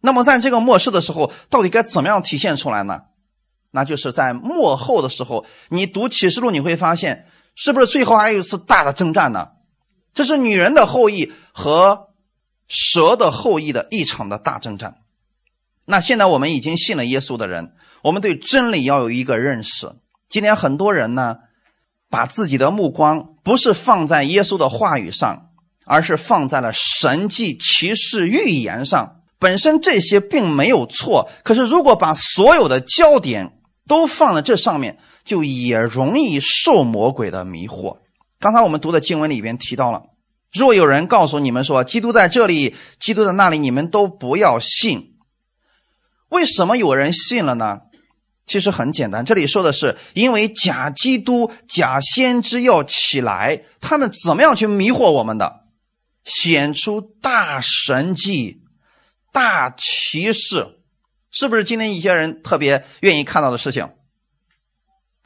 [0.00, 3.02] 那么，在这个末世的时候，到底该怎么样体现出来呢？
[3.70, 9.48] 那就是在末后的时候，你读启示录，你会发现，是不是最后还有一次大的征战呢？
[10.12, 12.08] 这是女人的后裔和
[12.66, 14.96] 蛇的后裔的一场的大征战。
[15.84, 19.94] 那现在我们已经信了耶稣的人，我们对真理要有一个认识。
[20.28, 21.36] 今天很多人呢，
[22.08, 25.50] 把自己的目光不是放在耶稣的话语上，
[25.84, 29.19] 而是放在了神迹、骑士、预言上。
[29.40, 37.96] 本身这些并没有错，可是如果把所有的焦点都放在这上面，就也容易受魔鬼的迷惑。
[38.38, 40.02] 刚才我们读的经文里边提到了，
[40.52, 45.14] 若有人告诉你们说基督在这里，基督在那里，你们都不要信。
[46.28, 47.78] 为什么有人信了呢？
[48.46, 55.60] 其实很简单，这里说的是，因为假基督、假先知要起来，他们怎么样去迷惑我们的？
[56.24, 58.59] 显出大神迹、
[59.32, 60.78] 大骑士，
[61.30, 63.90] 是不是今天一些人特别愿意看到的事情？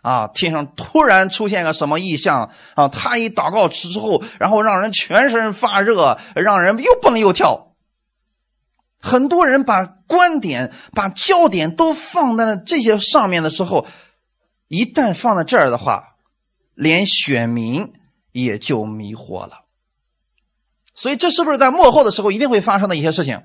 [0.03, 2.89] 啊，天上突然出现个什么异象啊？
[2.89, 7.75] 他一祷告之后，然后让人全身发热，让人又蹦又跳。
[9.01, 13.87] 很多人把观点、把焦点都放在了这些上面的时候，
[14.69, 16.17] 一旦放在这儿的话，
[16.75, 17.95] 连选民
[18.33, 19.65] 也就迷惑了。
[20.95, 23.43] 所以，这是不是在幕后的时候一定会发生的一些事情？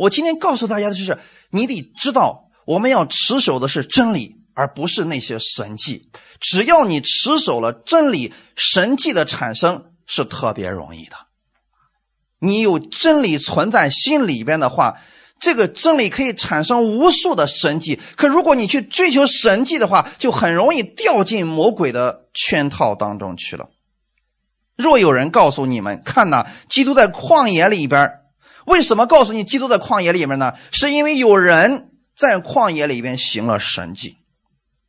[0.00, 1.18] 我今天告诉大家的就是，
[1.50, 6.08] 你得知道，我们要持守的是真理，而不是那些神迹。
[6.40, 11.16] 只要你持守了真理，神迹的产生是特别容易的。
[12.38, 15.02] 你有真理存在心里边的话，
[15.38, 18.00] 这个真理可以产生无数的神迹。
[18.16, 23.68] 可如果你去追求神迹的话，就很容易掉进魔鬼的圈套当中去了。
[24.76, 28.12] 若有人告诉你们，看呐，基督在旷野里边，
[28.70, 30.52] 为什么告诉你基督在旷野里面呢？
[30.70, 34.18] 是因为有人在旷野里边行了神迹，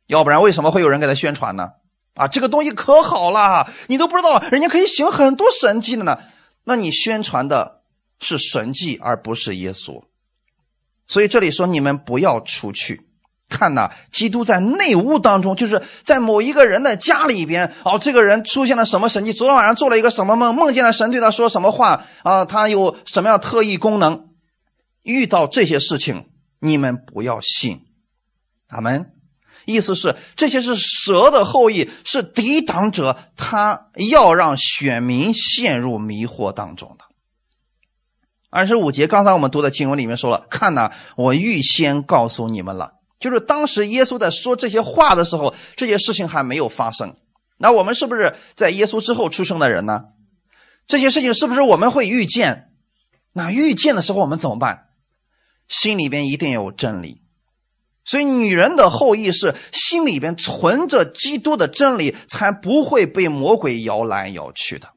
[0.06, 1.70] 要不然为什么会有人给他宣传呢？
[2.14, 6.18] 啊，这个东西可好了，你都不知道，人家可以行很多神迹的呢。
[6.62, 7.82] 那你宣传的
[8.20, 10.04] 是神迹，而不是耶稣。
[11.08, 13.08] 所以这里说你们不要出去
[13.52, 17.74] 看呐，基督在内屋当中，就是在某一个人的家里边。
[17.84, 19.34] 哦，这个人出现了什么神迹？
[19.34, 20.54] 昨天晚上做了一个什么梦？
[20.54, 22.06] 梦见了神对他说什么话？
[22.22, 24.28] 啊，他有什么样特异功能？
[25.02, 27.82] 遇到这些事情，你们不要信。
[28.68, 29.12] 阿门。
[29.64, 37.04] 意思是这些是蛇的后裔，是抵挡者，他要让选民陷入迷惑当中的。
[38.50, 47.14] 二十五节，刚才我们读的经文里面说了，看呐，我预先告诉你们了，就是当时耶稣在说这些话的时候，这些事情还没有发生。
[47.56, 50.06] 那我们是不是在耶稣之后出生的人呢？
[50.88, 52.72] 这些事情是不是我们会遇见？
[53.32, 54.88] 那遇见的时候我们怎么办？
[55.68, 57.22] 心里边一定有真理。
[58.04, 64.88] 所以，女人的后裔是心里边存着基督的真理，才不会被魔鬼摇来摇去的。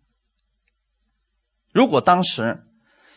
[1.71, 2.65] 如果当时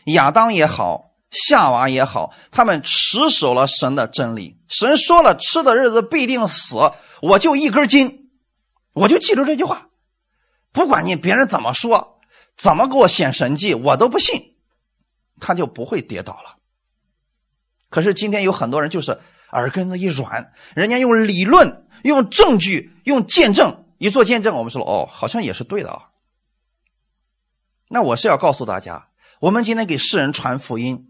[0.05, 6.75] 亚当也好，夏娃也好，他们持守了神的真理，神说了吃的日子必定死，
[7.21, 8.29] 我就一根筋，
[8.93, 9.89] 我就记住这句话，
[10.71, 12.19] 不管你别人怎么说，
[12.55, 14.55] 怎么给我显神迹，我都不信，
[15.39, 16.57] 他就不会跌倒了。
[17.89, 19.19] 可是今天有很多人就是。
[19.51, 26.09] 耳根子一软，人家用理论、用证据、用见证一做见证，我们说哦，好像也是对的啊。
[27.87, 29.07] 那我是要告诉大家，
[29.39, 31.08] 我们今天给世人传福音，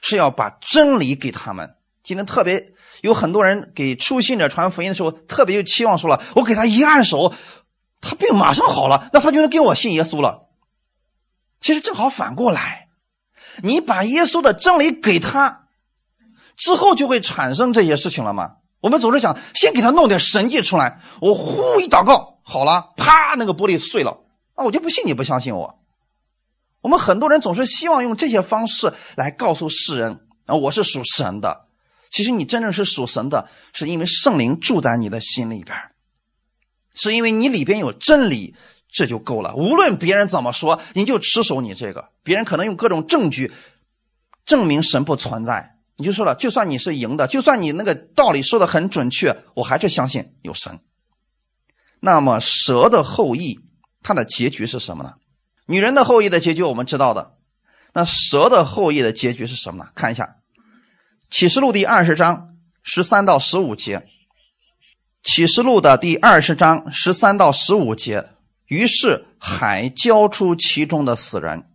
[0.00, 1.76] 是要把真理给他们。
[2.02, 2.72] 今天特别
[3.02, 7.32] 有很多人给初信者传福音的时候，特别有期望，说了我给他一按手，
[8.00, 10.48] 他病马上好了，那他就能跟我信耶稣了。
[11.60, 12.88] 其实正好反过来，
[13.62, 15.66] 你把耶稣的真理给他。
[16.56, 18.56] 之后就会产生这些事情了吗？
[18.80, 24.24] 我们总是想先给他弄点神迹出来，我呼一祷告好了，啪，那个玻璃碎了，
[24.56, 25.78] 那我就不信你不相信我。
[26.80, 31.66] 我们很多人总是希望用这些方式来告诉世人啊，我是属神的。
[32.10, 35.76] 其实你真正是属神的，是因为圣灵住在你的心里边，
[36.94, 38.54] 是因为你里边有真理，
[38.88, 39.54] 这就够了。
[39.56, 42.10] 无论别人怎么说，你就持守你这个。
[42.22, 43.52] 别人可能用各种证据
[44.46, 45.74] 证明神不存在。
[45.96, 50.78] 你就说了，就算你是赢的，就算你那个道理说的很准确，我还是相信有神。
[52.00, 53.58] 那么蛇的后裔，
[54.02, 55.14] 它的结局是什么呢？
[55.68, 57.34] 女人的后裔的结局我们知道的，
[57.92, 59.90] 那蛇的后裔的结局是什么呢？
[59.94, 60.24] 看一下
[61.30, 63.98] 《启示录》第二十章十三到十五节，
[65.22, 68.30] 《启示录》的第二十章十三到十五节，
[68.66, 71.66] 于是海交出其中的死人，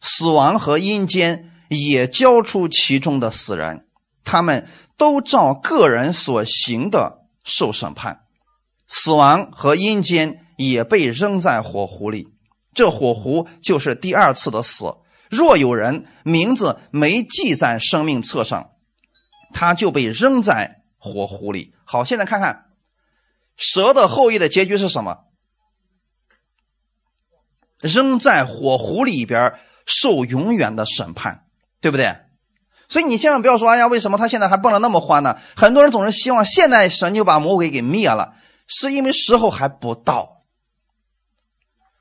[0.00, 1.44] 死亡和阴间。
[1.70, 3.86] 也交出其中的死人，
[4.24, 4.66] 他们
[4.96, 8.20] 都照个人所行的受审判，
[8.86, 12.28] 死亡和阴间也被扔在火湖里。
[12.78, 14.94] 这火湖就是第二次的死。
[15.28, 18.70] 若有人名字没记在生命册上，
[19.52, 21.74] 他就被扔在火湖里。
[21.84, 22.66] 好，现在看看
[23.56, 25.24] 蛇的后裔的结局是什么？
[27.80, 29.54] 扔在火湖里边
[29.84, 31.46] 受永远的审判，
[31.80, 32.14] 对不对？
[32.88, 35.40] 所以你千万不要说，哎呀，为什么他现在还蹦得那么欢呢？
[35.56, 38.34] 很多人总是希望现在神就把魔鬼给灭了，
[38.68, 40.37] 是因为时候还不到。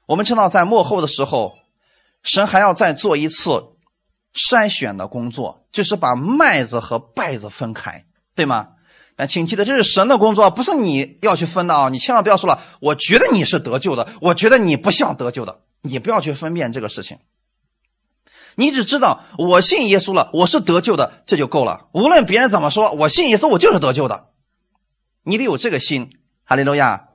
[0.08, 1.54] 我们知道，在幕后的时候，
[2.24, 3.52] 神还要再做一次
[4.34, 8.70] 筛选的工作，就是把麦子和稗子分开，对吗？
[9.18, 11.90] 但请记得，这是神的工作，不是你要去分的啊！
[11.90, 17.18] 你千万不要说了，我觉得你是得救的，我觉得你不像得救的，你不要去分辨这个事情。
[18.56, 21.88] 你只知道我信耶稣了，我是得救的，这就够了。
[21.92, 24.30] 无论别人怎么说，我信耶稣，我就是得救的。
[25.24, 26.12] 你得有这个心，
[26.46, 27.10] 哈利路亚。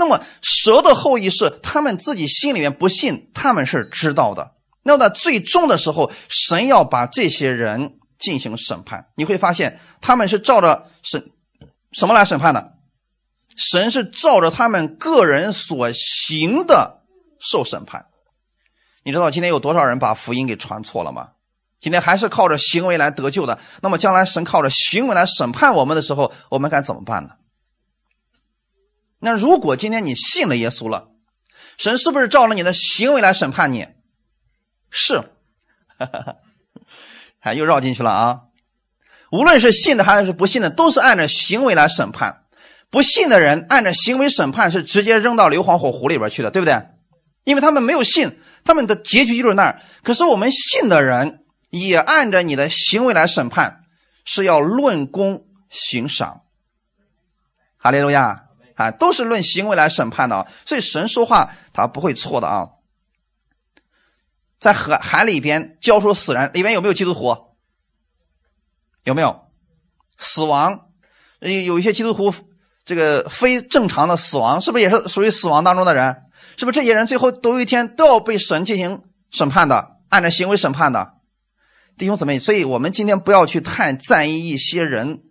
[0.00, 4.52] 那么蛇的后裔是他们自己心里面不信，他们是知道的。
[4.82, 9.08] 那么在最终的时候，神要把这些人进行审判。
[9.14, 11.30] 你会发现，他们是照着审
[11.92, 12.72] 什么来审判的？
[13.54, 17.02] 神是照着他们个人所行的
[17.38, 18.06] 受审判。
[19.04, 21.28] 你知道今天有多少人把福音给传错了吗？
[21.78, 23.58] 今天还是靠着行为来得救的。
[23.82, 27.34] 那么将来神靠着行为来审判我们的时候，我们该怎么办呢？
[29.20, 31.08] 那如果今天你信了耶稣了，
[31.78, 33.86] 神是不是照着你的行为来审判你？
[34.90, 35.22] 是，
[37.40, 38.40] 哎，又绕进去了啊！
[39.30, 42.44] 无论是信的还是不信的，都是按照行为来审判。
[42.90, 46.82] 不信的人按照行为审判，是直接扔到硫磺火湖里边去的，对不对？
[47.44, 49.82] 因为他们没有信，他们的结局就是那儿。
[50.02, 53.84] 可是我们信的人也按着你的行为来审判，
[54.24, 56.42] 是要论功行赏。
[57.76, 58.46] 哈利路亚
[58.80, 60.46] 啊，都是论行为来审判的。
[60.64, 62.68] 所以神说话他不会错的啊。
[64.58, 67.36] 在海海里边交出死人，里边有没有基督徒？
[69.04, 69.48] 有没有
[70.16, 70.88] 死亡？
[71.40, 72.34] 有一些基督徒
[72.84, 76.22] 这个非正常的死亡，是不是也是属于死亡当中的人？
[76.56, 81.14] 是不是这些人最后都有一天都要被神进行审判的，按照行为审判的，
[81.96, 85.22] 弟兄姊妹，所以我们今天不要去太在意一些人，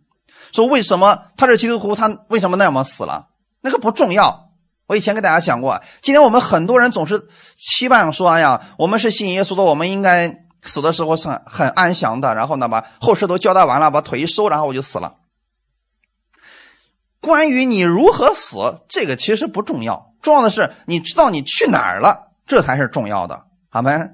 [0.52, 3.29] 说为什么他是基督徒，他为什么那么死了？
[3.62, 4.51] 那个不重要。
[4.88, 15.16] 我以前跟大家讲过，今天我们很多人总是期盼说：“哎呀，我们是信耶稣的，我们应该死的时候是很很安详的，然后呢，把后事都交代完了，把腿一收，然后我就死了。”
[17.22, 20.14] 关于你如何死，这个其实不重要。
[20.22, 23.45] 重要的是，你知道你去哪儿了，这才是重要的。
[23.70, 24.10] 好吗？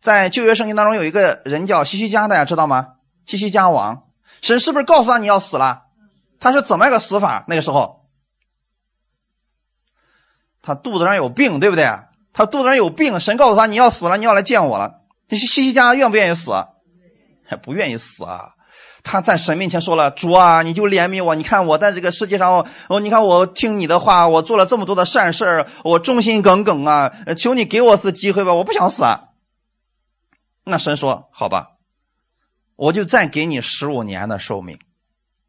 [0.00, 2.88] 在旧约圣经当中，有一个人叫西西家，大家知道吗？
[3.24, 4.02] 西西家王，
[4.42, 5.84] 神是不是告诉他你要死了？
[6.40, 7.44] 他是怎么个死法？
[7.48, 8.03] 那个时候，
[10.66, 11.86] 他肚子上有病，对不对？
[12.32, 15.02] 他肚子上有病，神告诉他你要死了，你要来见我了。
[15.28, 16.52] 西西西家愿不愿意死？
[17.46, 18.52] 还 不愿意死啊。
[19.02, 21.34] 他在神面前说了：“主啊，你就怜悯我。
[21.34, 27.12] 你看我在这个世界上，哦，你看我听你的话，我做了这么多的善事我忠心耿耿啊！
[27.36, 29.24] 求你给我次机会吧，我不想死啊。”
[30.64, 31.72] 那神说：“好吧，
[32.76, 34.78] 我就再给你十五年的寿命，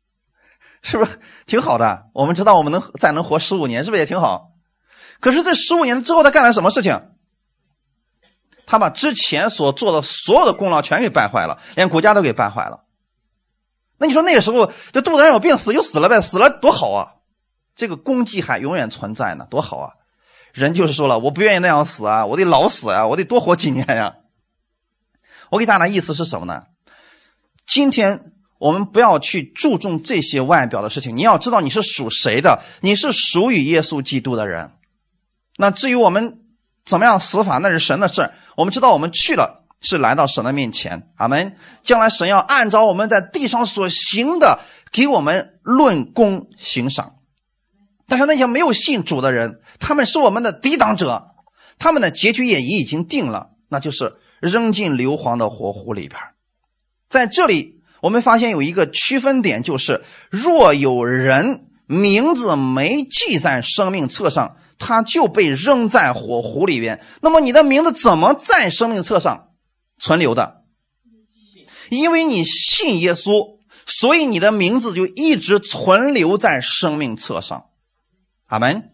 [0.84, 2.08] 是不是挺好的？
[2.14, 4.52] 我们知道我们能再能活十五年，是不是也挺好？
[5.20, 7.02] 可是这十五年之后，他干了什么事情？
[8.68, 12.84] 他把之前所做的所有的功劳全给败坏了，连国家都给败坏了。”
[13.98, 17.14] 那你说那个时候这肚子上有病死就死了呗，死了多好啊！
[17.76, 19.94] 这个功绩还永远存在呢，多好啊！
[20.52, 24.16] 人就是说了，我不愿意那样死啊，我得老死啊，我得多活几年呀。
[25.50, 26.64] 我给大家的意思是什么呢？
[27.66, 34.72] 今天我们不要去注重这些外表的事情，你要知道你是属谁的，你是属于耶稣基督的人。
[35.58, 36.40] 那至于我们
[36.86, 39.64] 怎么样死法，那是神的事我们知道我们去了。
[39.82, 41.58] 是来到神的面前，阿门。
[41.84, 47.18] 将来神要按照我们在地上所行的，给我们论功行赏。
[48.08, 51.28] 但是那些没有信主的人，他们是我们的抵挡者，
[51.78, 56.20] 他们的结局也已经定了，那就是扔进硫磺的火湖里边。
[57.08, 67.04] 在这里，我们发现有一个区分点，就是若有人名字没记在生命册上，他就被扔在火湖里边。
[67.22, 69.50] 那么你的名字怎么在生命册上？
[69.98, 70.64] 存留的，
[71.90, 77.68] 因为你信耶稣，所以你的名字就一直存留在生命册上。
[78.48, 78.92] 阿门。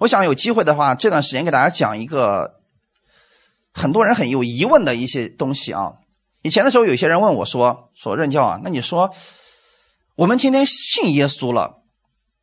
[0.00, 2.56] 我想有机会的话，这段时间给大家讲一个
[3.72, 5.94] 很多人很有疑问的一些东西啊。
[6.42, 9.10] 以前的时候，有些人问我说：“说任教啊，那你说
[10.16, 11.82] 我们今天信耶稣了，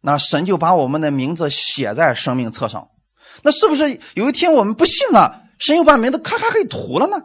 [0.02, 2.90] 那神就把我们的名字写在生命册上，
[3.44, 7.24] 那是不是有一天我们不信了，神又把名字咔咔给涂了呢？”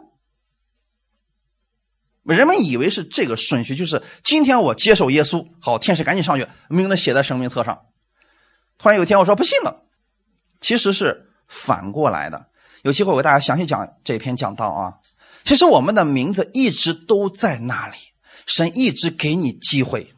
[2.23, 7.83] 人们以为是这个顺序，就是今天我接受耶稣，好，天使赶紧上去，名字写在生命册上。
[8.77, 9.85] 突然有一天我说不信了，
[10.59, 12.47] 其实是反过来的。
[12.83, 14.95] 有机会我给大家详细讲这篇讲道啊。
[15.45, 17.95] 其实我们的名字一直都在那里，
[18.45, 20.13] 神一直给你机会，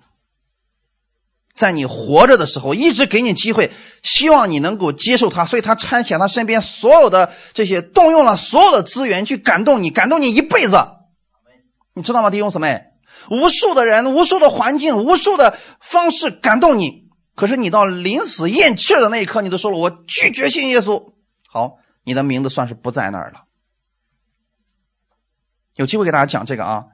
[1.59, 3.69] 在你活着的时候一直给你机会，
[4.01, 10.77] 希望你能够接受他，所以他差遣他身边所有的这些，动用了所有的资源去感动你，感动你一辈子。
[11.93, 12.85] 你知道吗，弟兄姊妹？
[13.29, 21.11] 无数的人、无数的环境、无数的方式感动你，可是你到临死咽气的那一刻，你都说了我拒绝信耶稣。
[21.49, 23.41] 好，你的名字算是不在那儿了。
[25.75, 26.85] 有机会给大家讲这个啊，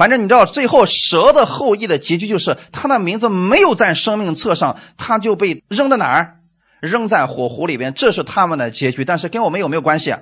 [0.00, 6.40] 反正你知道，最后蛇的后裔的结局就是他的名字没有在生命册上，他就被扔在哪儿？
[6.80, 9.04] 扔在火湖里边，这是他们的结局。
[9.04, 10.14] 但是跟我们有没有关系？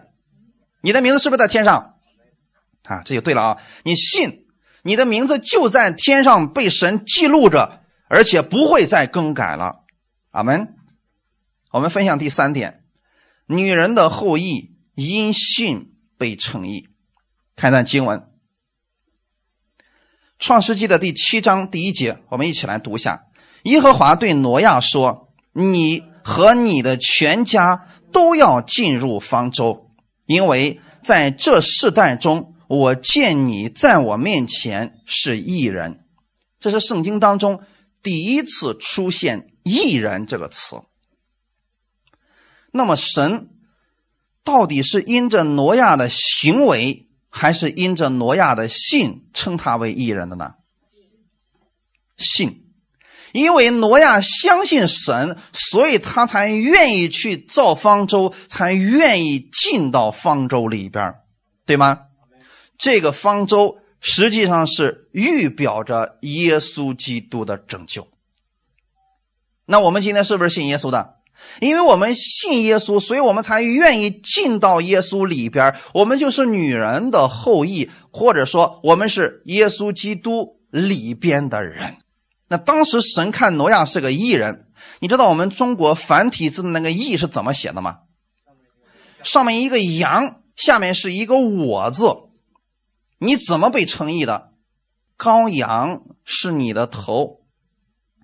[0.81, 1.95] 你的名字是不是在天上？
[2.87, 3.57] 啊，这就对了啊！
[3.85, 4.47] 你信。
[4.83, 9.85] 你的名字就在天上被神记录着，而且不会再更改了。
[10.33, 10.75] 阿门。
[11.71, 12.83] 我们分享第三点：
[13.47, 16.89] 女人的后裔因信被称义。
[17.55, 18.19] 看一段经文，
[20.39, 23.25] 《创世纪》的第七章第一节，我们一起来读一下。
[23.65, 29.91] 耶和华对挪亚说：“你和你的全家都要进入方舟，
[30.27, 36.05] 因为在这世代中。”我见你在我面前是异人，
[36.61, 37.63] 这是圣经当中
[38.03, 40.83] 第一次出现“异人”这个词。
[42.71, 43.49] 那么神
[44.45, 50.55] 到底是因着挪亚的行为，还是因着挪亚的信称他为异人的呢？
[52.17, 52.67] 信，
[53.33, 61.15] 因为挪亚相信神，所以他才愿意去造方舟，才愿意进到方舟里边，
[61.65, 62.01] 对吗？
[62.77, 68.09] 这个方舟实际上是预表着耶稣基督的拯救。
[69.65, 71.18] 那我们今天是不是信耶稣的？
[71.61, 75.75] 因为我们信耶稣，所以我们才愿意进到耶稣里边。
[75.93, 81.97] 我们就是女人的后裔，或者说我们是耶稣基督里边的人。
[82.49, 84.67] 那当时神看挪亚是个异人，
[85.01, 87.99] 你知道我们中国繁体字的那个“义”是怎么写的吗？
[89.23, 92.05] 上面一个羊，下面是一个“我”字。
[93.19, 94.53] 你怎么被称义的？
[95.19, 97.41] 羔羊是你的头，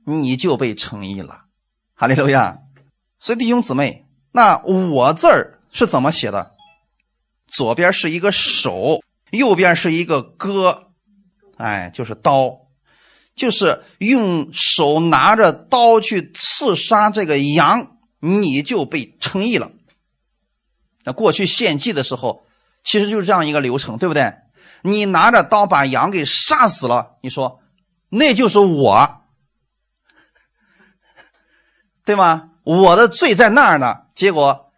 [0.06, 1.46] 你就被称义了。
[1.94, 2.58] 哈利路亚！
[3.24, 6.52] 所以弟兄姊妹，那我字儿是怎么写的？
[7.46, 9.00] 左边是一个手，
[9.30, 10.88] 右边是一个戈，
[11.56, 12.66] 哎，就是刀，
[13.34, 19.72] 就是用手拿着刀去刺杀这个羊，你就被称义了。
[21.04, 22.44] 那过去献祭的时候，
[22.82, 24.34] 其实就是这样一个流程，对不对？
[24.82, 27.62] 你拿着刀把羊给杀死了，你说
[28.10, 29.22] 那就是我，
[32.04, 32.50] 对吗？
[32.64, 34.72] 我的罪在那儿呢，结果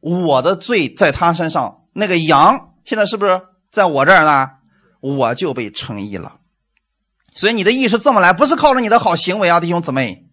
[0.00, 4.50] 我的罪在他身上，那个羊现在是不是在我这儿呢？
[5.00, 6.36] 我就被称义了。
[7.34, 10.26] 所以你的义是这么来，不是靠着你的好行为啊，弟兄姊妹。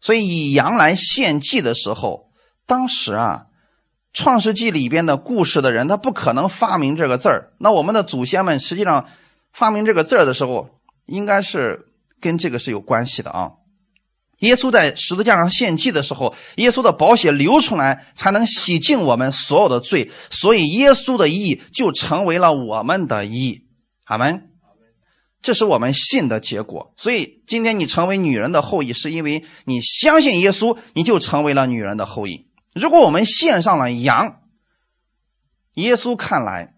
[0.00, 2.30] 所以以羊来献祭的时候，
[2.66, 3.46] 当时啊。
[4.16, 7.52] 创世纪里边的故事的人，他不可能发明这个字儿。
[7.58, 9.08] 那我们的祖先们实际上
[9.52, 10.68] 发明这个字儿的时候，
[11.06, 11.88] 应该是
[12.20, 13.54] 跟这个是有关系的啊。
[14.40, 23.66] 耶稣在十字架上献祭的时候，耶稣的宝血流出来，才能洗净我们所有的罪，所以耶稣的义就成为了我们的义。
[24.04, 24.50] 阿门。
[25.40, 26.94] 这是我们信的结果。
[26.96, 32.46] 所以今天你成为女人的后裔，是因为你相信耶稣，你就成为了女人的后裔。
[32.74, 34.40] 如果我们献上了羊，
[35.74, 36.74] 耶稣看来，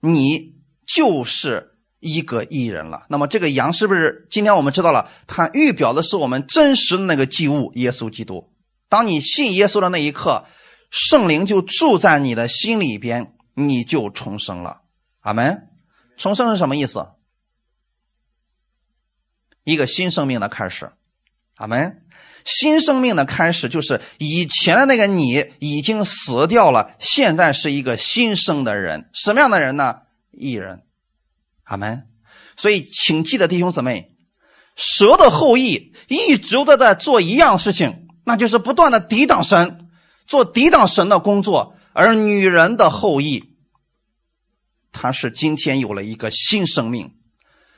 [0.00, 0.54] 你
[0.86, 1.69] 就是
[2.00, 3.06] 一个艺人了。
[3.08, 5.10] 那么这个羊是不是今天我们知道了？
[5.26, 8.50] 它预表的是我们真实的那个祭物——耶稣基督。
[8.88, 10.46] 当你信耶稣的那一刻，
[10.90, 14.80] 圣灵就住在你的心里边，你就重生了。
[15.20, 15.68] 阿门。
[16.16, 17.06] 重生是什么意思？
[19.62, 20.90] 一个新生命的开始。
[21.54, 22.02] 阿门。
[22.44, 29.10] 新生命的开始就是以前的那个你已经死掉了，现在是一个新生的人。
[29.12, 30.00] 什么样的人呢？
[30.32, 30.82] 异人。
[31.70, 32.08] 阿门。
[32.56, 34.10] 所以，请记得弟兄姊妹，
[34.76, 39.88] 蛇的后裔一直都在做一样事情，那就是不断的抵挡神，
[40.26, 41.74] 做抵挡神的工作。
[41.92, 43.56] 而女人的后裔，
[44.92, 47.14] 她是今天有了一个新生命。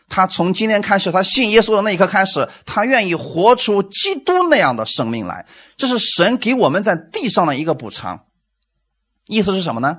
[0.08, 5.46] 他从今天开始，他信耶稣的那一刻开始，他愿意活出基督那样的生命来。
[5.78, 8.26] 这是神给我们在地上的一个补偿。
[9.26, 9.98] 意思是什么呢？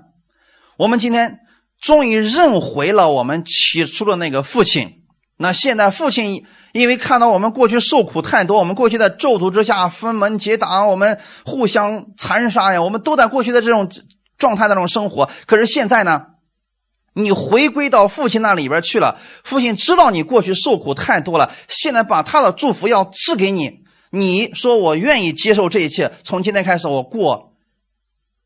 [0.77, 1.39] 我们今天
[1.83, 5.01] 终于认回了我们起初的那个父亲。
[5.35, 13.91] 那现在父亲因为看到我们过去受苦太多，我们过去在咒诅之下分门结党，我们互相残杀呀，我们都在过去的这种
[14.37, 15.29] 状态当中生活。
[15.45, 16.27] 可是现在呢，
[17.13, 19.19] 你回归到父亲那里边去了。
[19.43, 23.83] 父亲知道你过去受苦太多了，现在把他的祝福要赐给你。
[24.09, 27.52] 你说我愿意接受这一切，从今天开始我过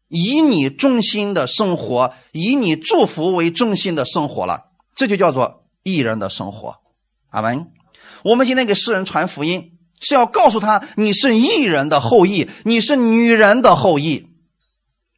[0.07, 4.71] 以你中心的生活，以你祝福为中心的生活了。
[4.95, 6.77] 这就叫做艺人的生活。
[7.29, 7.71] 阿门。
[8.23, 9.73] 我们今天给世人传福音。
[9.99, 14.27] 是要告诉他，你是异人的后裔，你是女人的后裔，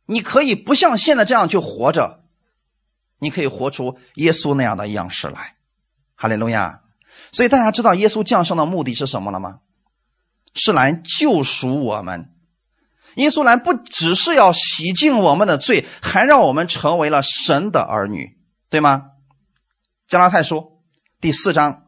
[0.05, 2.21] 你可以不像现在这样去活着，
[3.19, 5.55] 你可以活出耶稣那样的样式来，
[6.15, 6.83] 哈利路亚！
[7.33, 9.59] 所以大家知道耶稣降生的目的是什么了吗？
[10.53, 12.31] 是来救赎我们。
[13.19, 18.37] 耶稣来不只是要洗净我们的罪，还让我们成为了神的儿女，
[18.69, 19.03] 对吗？
[20.07, 20.79] 加拉太书
[21.19, 21.83] 第四章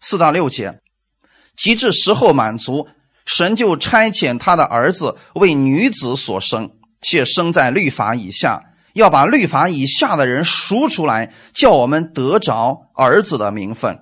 [0.00, 0.80] 四到六节。
[1.56, 2.86] 及至时候满足，
[3.26, 8.62] 神就差遣他的儿子为女子所生，且生在律法以下，
[8.92, 13.98] 要把律法以下的人赎出来，叫我们得着儿子的名分。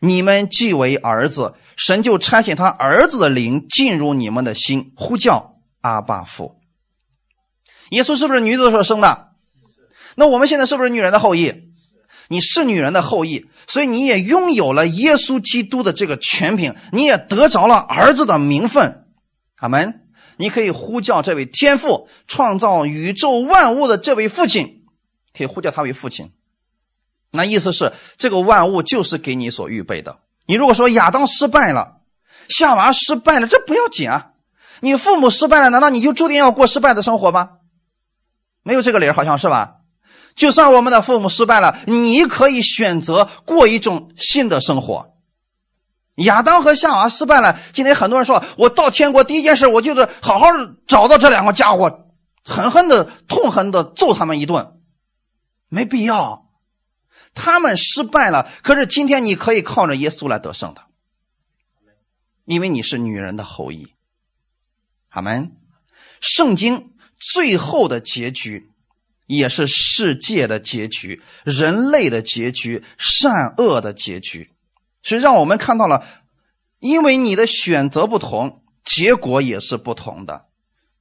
[0.00, 6.60] 你们既为儿子，神就差遣他儿子的灵进入你们的心，呼叫阿爸父。
[7.90, 9.30] 耶稣是不是女子所生的？
[10.16, 11.54] 那我们现在是不是女人的后裔？
[12.28, 19.06] 你是女人的后裔，所以你也拥有了耶稣基督的这个权柄，你也得着了儿子的名分。
[19.56, 20.06] 阿门。
[20.36, 24.84] 你可以呼叫这位天父，创造宇宙万物的这位父亲，
[25.36, 26.32] 可以呼叫他为父亲。
[27.30, 30.20] 那意思是，这个万物就是给你所预备的。
[30.46, 32.00] 你如果说亚当失败了，
[32.48, 34.29] 夏娃失败了，这不要紧啊。
[34.80, 37.50] 你父母失败了，难道你就注定要过失败的生活吗？
[38.62, 39.76] 没有这个理儿，好像是吧？
[40.34, 45.14] 就算我们的父母失败了，你可以选择过一种新的生活。
[46.16, 50.46] 亚当和夏娃失败了，今天很多人说，我到天国第一件事，我就是好好
[50.86, 52.08] 找到这两个家伙，
[52.44, 54.74] 狠狠的、痛恨的揍他们一顿。
[55.68, 56.46] 没必要，
[57.34, 60.82] 他们失败了，可是今天你可以靠着耶稣来得胜的，
[62.44, 63.94] 因为你是女人的后裔。
[65.10, 65.52] 阿门。
[66.20, 68.66] 圣经最后的结局。
[69.26, 74.50] 也是世界的结局，人类的结局，善恶的结局，
[75.04, 76.04] 所以让我们看到了，
[76.80, 80.46] 因为你的选择不同，结果也是不同的。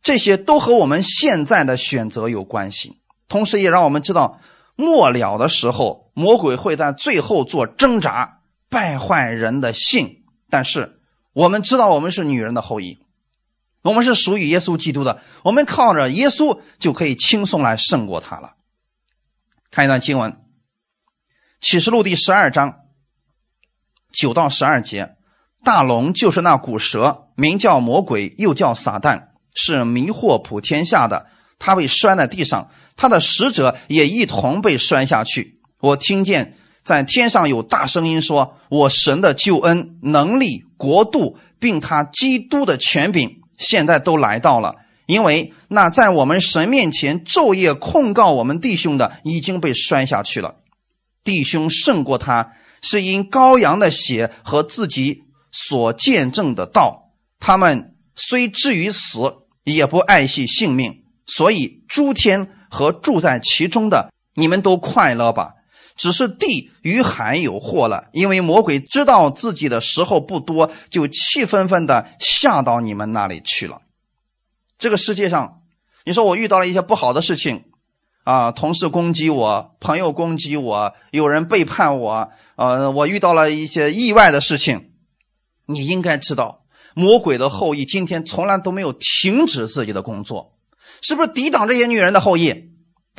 [0.03, 4.39] 这些都和我们现在的选择有关系，同时也让我们知道，
[4.76, 10.22] 末了的时候，魔鬼会在最后做挣扎，败坏人的性。
[10.51, 10.99] 但是
[11.34, 12.99] 我们知道，我们是女人的后裔。
[13.82, 18.56] 我们是属于耶稣基督的，我们靠着耶稣就可以轻松来胜过他了。
[19.72, 20.32] 看一段经文，
[21.62, 22.80] 《启示录》第十二章
[24.12, 25.16] 九到十二节：
[25.64, 31.28] 大龙就是那古蛇，名叫魔鬼，又叫撒旦，是迷惑普天下的。
[31.58, 35.60] 他被摔在地上，他的使者也一同被摔下去。
[35.80, 50.55] 我听见在天上有大声音说：“我神的救恩、能力、国度，并他基督的权柄。”现在都来到了，因为那在我们神面前昼夜控告我们弟兄的已经被摔下去了。
[51.24, 57.12] 弟兄胜过他，是因羔羊的血和自己所见证的道。
[57.39, 59.20] 他们虽至于死，
[59.64, 61.03] 也不爱惜性命。
[61.26, 65.51] 所以诸天和住在其中的，你们都快乐吧。
[66.00, 73.82] 只是地与海有祸了，因为魔鬼知道自己的时候不多，就气愤愤的下到你们那里去了。
[74.78, 75.62] 这个世界上，
[76.06, 77.66] 你说我遇到了一些不好的事情，
[78.24, 84.91] 啊，同事攻击我，朋友攻击我，有人背叛我，呃，我遇到了一些意外的事情，
[85.66, 90.54] 你应该知道，魔鬼的后裔今天从来都没有停止自己的工作，
[91.02, 92.68] 是不是抵挡这些女人的后裔？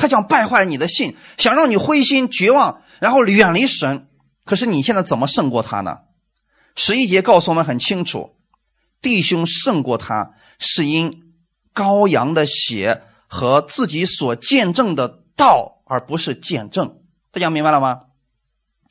[0.00, 4.08] 他想败坏你的信，想让你灰心绝望，然后远离神。
[4.46, 5.98] 可是你现在怎么胜过他呢？
[6.74, 8.30] 十一节告诉我们很清楚：
[9.02, 11.34] 弟兄胜过他，是因
[11.74, 16.96] 羔羊的血和自己所见证的道，而不是见证。
[17.30, 17.98] 大家明白了吗？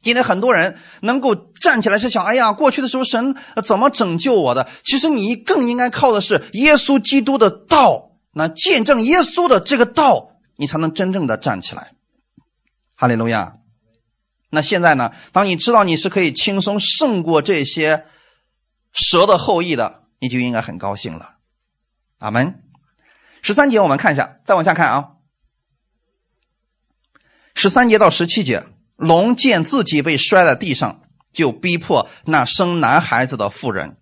[0.03, 3.35] 今天很多人能够站起来是想：哎呀，过去的时候神
[3.65, 4.69] 怎么拯救我的？
[4.83, 10.27] 其实你更应该靠的是耶稣基督的道，那见证耶稣的这个道。
[10.59, 11.93] 你才能真正的站起来，
[12.93, 13.53] 哈利路亚。
[14.49, 15.13] 那现在呢？
[15.31, 18.05] 当你知道你是可以轻松胜过这些
[18.91, 21.37] 蛇的后裔的，你就应该很高兴了。
[22.17, 22.61] 阿门。
[23.41, 25.11] 十三节我们看一下，再往下看啊。
[27.55, 28.65] 十三节到十七节，
[28.97, 33.95] 龙见自己被摔在地上，就逼迫那生男孩子的妇人，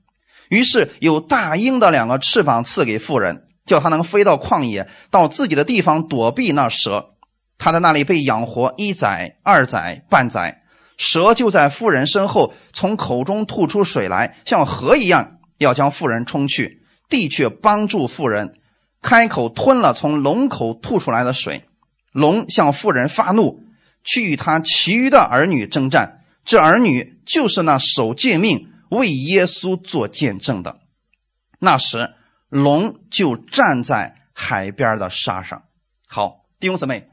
[0.49, 3.46] 于是有大鹰的两个翅膀赐给妇人。
[3.67, 7.11] 叫他能飞到旷野，到自己的地方躲避那蛇。
[7.59, 10.63] 他在那里被养活一载、二载、半载。
[10.97, 16.81] 蛇就在妇人身后，从口中吐出水来，像河一样，要将妇人冲去。
[17.09, 18.59] 地却帮助妇人，
[19.01, 21.65] 开口吞了从龙口吐出来的水。
[22.11, 23.61] 龙向妇人发怒，
[24.03, 26.21] 去与他其余的儿女征战。
[26.43, 30.79] 这儿女就是那守诫命、为耶稣做见证的。
[31.59, 32.09] 那时，
[32.49, 35.63] 龙就站在海边的沙上。
[36.07, 37.09] 好，弟兄姊妹。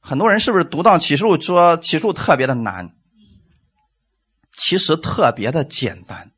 [0.00, 2.94] 很多人是不是读到启示录说启示录特别的难？
[4.56, 6.30] 其实特别的简单。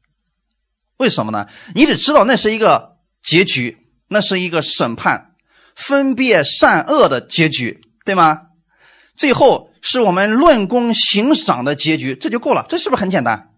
[0.96, 1.46] 为什么呢？
[1.74, 5.34] 你只知道那是一个结局，那是一个审判、
[5.76, 8.46] 分别善恶的结局，对吗？
[9.16, 12.64] 最后是我们论功行赏的结局，这就够了。
[12.68, 13.54] 这是不是很简单？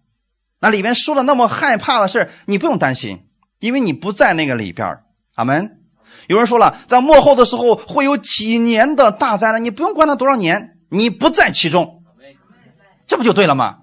[0.59, 3.29] 那里面说了那么害怕的事你不用担心，
[3.61, 4.99] 因为你不在那个里边
[5.35, 5.77] 阿门。
[6.27, 12.03] 有人说了，在幕后的时候会有几年的大灾难，你不用管它多少年，你不在其中，
[13.07, 13.77] 这不就对了吗？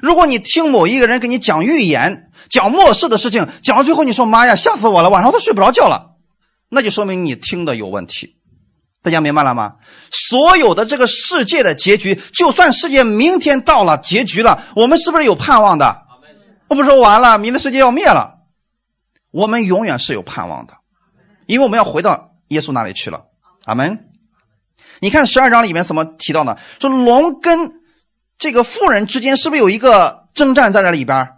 [0.00, 6.16] 如果你听某一个人给你讲预言、讲末世的事情，讲到最后你说妈呀，吓死我了，晚上都睡不着觉了，
[6.68, 8.36] 那就说明你听的有问题。
[9.02, 9.74] 大家明白了吗？
[10.10, 16.02] 所有的这个世界的结局，就算世界明天到了结局了，我们是不是有盼望的？
[16.68, 18.35] 我不说完了，明天世界要灭了，
[19.36, 20.72] 我们永远是有盼望的。
[21.46, 23.24] 因为我们要回到耶稣那里去了，
[23.66, 24.08] 阿门。
[25.00, 26.56] 你看十二章里面怎么提到呢？
[26.80, 27.70] 说龙跟
[28.38, 31.28] 这个妇人之间是不是有一个征战在这里边？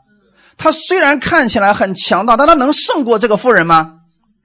[0.57, 3.97] 他虽然看起来很强大，但他能胜过这个妇人吗？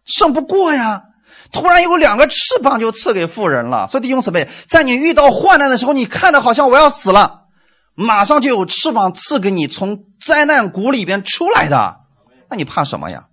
[0.04, 1.04] 胜不过呀！
[1.51, 3.88] 突然有两个翅膀就赐给妇人了。
[3.88, 7.43] 所以弟兄姊妹，在你遇到患难的时候，你看的好像我要死了，
[7.93, 12.01] 马上就有翅膀赐给你，从灾难谷里边出来的，
[12.49, 13.28] 那你怕什么呀？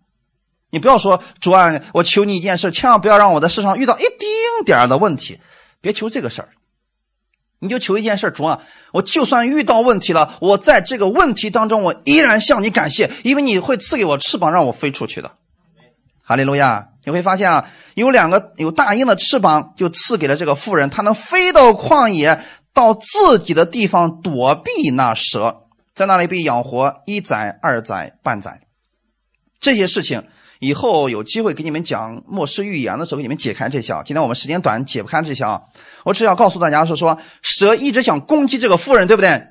[0.70, 5.40] 你不要说主啊，我求你一件事，千万不要让我在世上遇到一丁点的问题，
[5.80, 6.48] 别求这个事儿，
[7.58, 8.62] 你就求一件事，主啊，
[8.92, 15.36] 我就算遇到问题了，我在这个问题当中，我依然向你感谢，因为你会赐给我翅膀让我飞出去的。
[16.22, 16.86] 哈利路亚！
[17.04, 22.40] 你会发现啊，有两个有大鹰的翅膀就赐给了这个妇人，她能飞到旷野，
[22.72, 25.62] 到自己的地方躲避那蛇，
[25.94, 28.60] 在那里被养活一载、二载、半载，
[29.58, 30.28] 这些事情。
[30.60, 33.94] 以后有机会给你们讲末世预言的时候，给你们解开这些。
[34.04, 35.62] 今天我们时间短，解不开这些啊。
[36.04, 39.42] 我只要告诉大家是说，蛇一直想攻击这个妇人，对不对？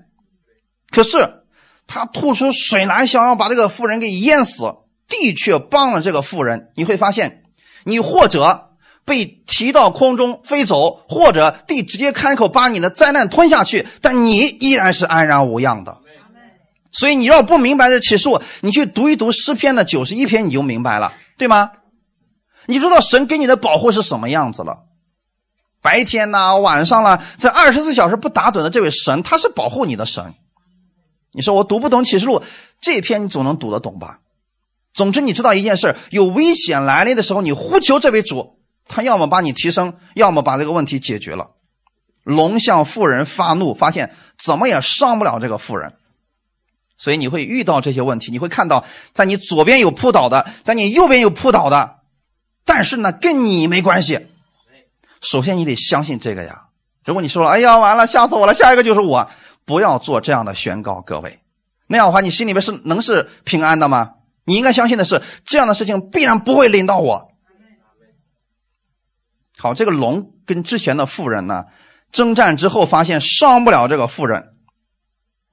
[0.91, 1.43] 可是
[1.87, 4.75] 他吐出水来，想要把这个妇人给淹死，
[5.07, 6.69] 地却帮了这个妇人。
[6.75, 7.41] 你会发现，
[7.85, 8.69] 你或者
[9.03, 15.97] 被提到空中飞走，或者地直接开口把你的灾难吞下去，但你依然是安然无恙的。
[16.91, 21.71] 所以你要不明白这启示录，你去读一读诗篇的九十一篇，你就明白了，对吗？
[22.65, 24.83] 你知道神给你的保护是什么样子了？
[25.81, 30.33] 白天呐，晚上了，在二十四小时不打盹的这位神，他是保护你的神。
[31.31, 32.43] 你说我读不懂启示录
[32.81, 34.19] 这篇，你总能读得懂吧？
[34.93, 41.51] 总之，你知道一件事：有危险来临的时候，你呼求这位主，他要么把你提升，要么把这个问题解决了。
[42.23, 44.13] 龙向妇人发怒，发现
[44.43, 45.93] 怎么也伤不了这个妇人。
[46.99, 52.01] 所以你会遇到这些问题，你会看到在你左边有扑倒的，在你右边有扑倒的，
[52.65, 54.27] 但是呢，跟你没关系。
[55.21, 56.65] 首先你得相信这个呀。
[57.05, 59.31] 如果你说了，哎呀，完了，吓死我了，下一个就是我，
[59.65, 61.39] 不要做这样的宣告，各位。
[61.87, 64.11] 那样的话，你心里面是能是平安的吗？
[64.43, 67.31] 你应该相信的是，这样的事情必然不会临到我。
[69.57, 71.65] 好，这个龙跟之前的妇人呢，
[72.11, 74.53] 征战之后发现伤不了这个妇人，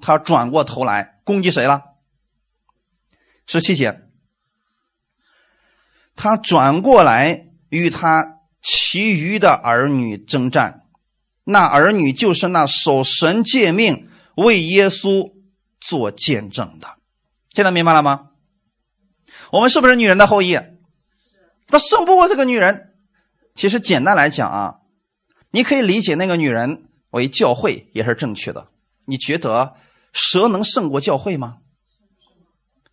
[0.01, 1.16] 他转过头来。
[1.27, 1.83] 攻击谁了？
[3.47, 4.01] 十七节，
[6.15, 10.87] 他转过来与他其余的儿女征战，
[11.43, 15.33] 那儿女就是那守神诫命、为耶稣
[15.81, 16.95] 做见证的。
[17.51, 18.31] 现在明白了吗？
[19.51, 20.57] 我们是不是女人的后裔？
[21.67, 22.95] 他胜不过这个女人。
[23.57, 24.77] 其实简单来讲啊，
[25.51, 28.69] 你可以理解那个女人为教会也是正确的。
[29.07, 29.75] 你觉得？
[30.17, 31.57] 蛇能胜过教会吗？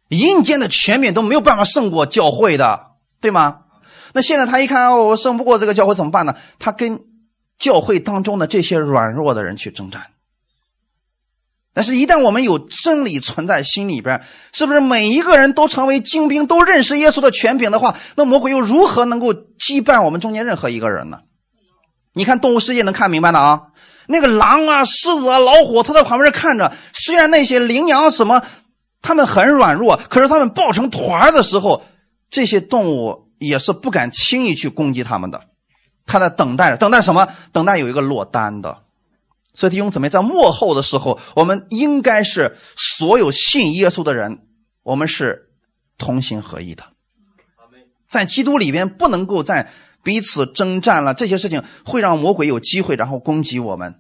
[0.10, 2.88] 阴间的权柄都没有办法胜过教会的，
[3.22, 3.62] 对吗？
[4.14, 6.36] 那现在他一看，哦，我胜不过这个教会怎么办呢？
[6.60, 7.00] 他跟
[7.58, 10.08] 教会当中的这些软弱的人去征战。
[11.74, 14.22] 但是，一旦我们有真理存在心里边，
[14.52, 21.22] 是不是每一个人都成为精兵，都认识耶稣的权柄的话，那魔鬼又如何能够击败我们中间任何一个人呢？
[22.14, 23.73] 你看动物世界能看明白的啊。
[24.08, 26.74] 那个狼啊、狮子啊、老虎，他在旁边看着。
[26.94, 28.44] 虽然那些羚羊什么，
[29.02, 31.84] 他们很软弱，可是他们抱成团的时候，
[32.30, 35.42] 这些动物也是不敢轻易去攻击他们的，
[36.06, 37.28] 他在等待着，等待什么？
[37.52, 38.80] 等待有一个落单的。
[39.54, 44.40] 所以弟兄姊妹，在幕后的时候，我们应该是所有信耶稣的人，
[44.82, 45.50] 我们是
[45.98, 46.84] 同心合意的。
[48.10, 49.72] 在基督里边，不能够在
[50.04, 53.96] 彼此征战了，这些事情会让魔鬼有机会，然后攻击我们。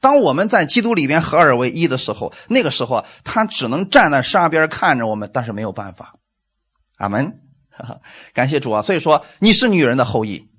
[0.00, 6.14] 当我们在基督里边合二为一的时候，那个时候他只能站在沙边看着我们，但是没有办法。
[6.98, 7.40] 阿门，
[8.32, 8.82] 感谢主啊！
[8.82, 10.50] 所以说你是女人的后裔，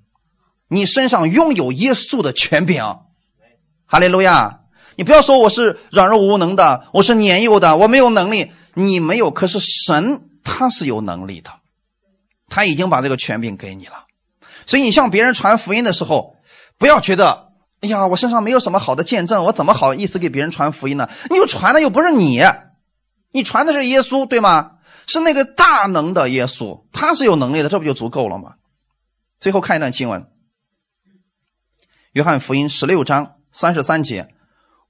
[0.68, 2.82] 你身上拥有耶稣的权柄。
[3.86, 4.60] 哈利路亚！
[4.96, 8.52] 你不要说我是软弱无能的，我是年幼的，我没有能力。
[8.74, 11.50] 你没有，可是神他是有能力的，
[12.48, 14.04] 他已经把这个权柄给你了。
[14.66, 16.36] 所以你向别人传福音的时候，
[16.78, 17.48] 不要觉得。
[17.82, 21.08] 哎呀，我身上没有什么好的见证，我怎么好意思给别人传福音呢？
[21.30, 22.42] 你又传的又不是你，
[23.32, 24.72] 你传的是耶稣，对吗？
[25.06, 28.56] 是那个大能的耶稣，他是有能力的，这不就足够了吗？
[29.40, 30.20] 最后看一段经文，
[32.12, 34.28] 《约翰福音》十六章三十三节：“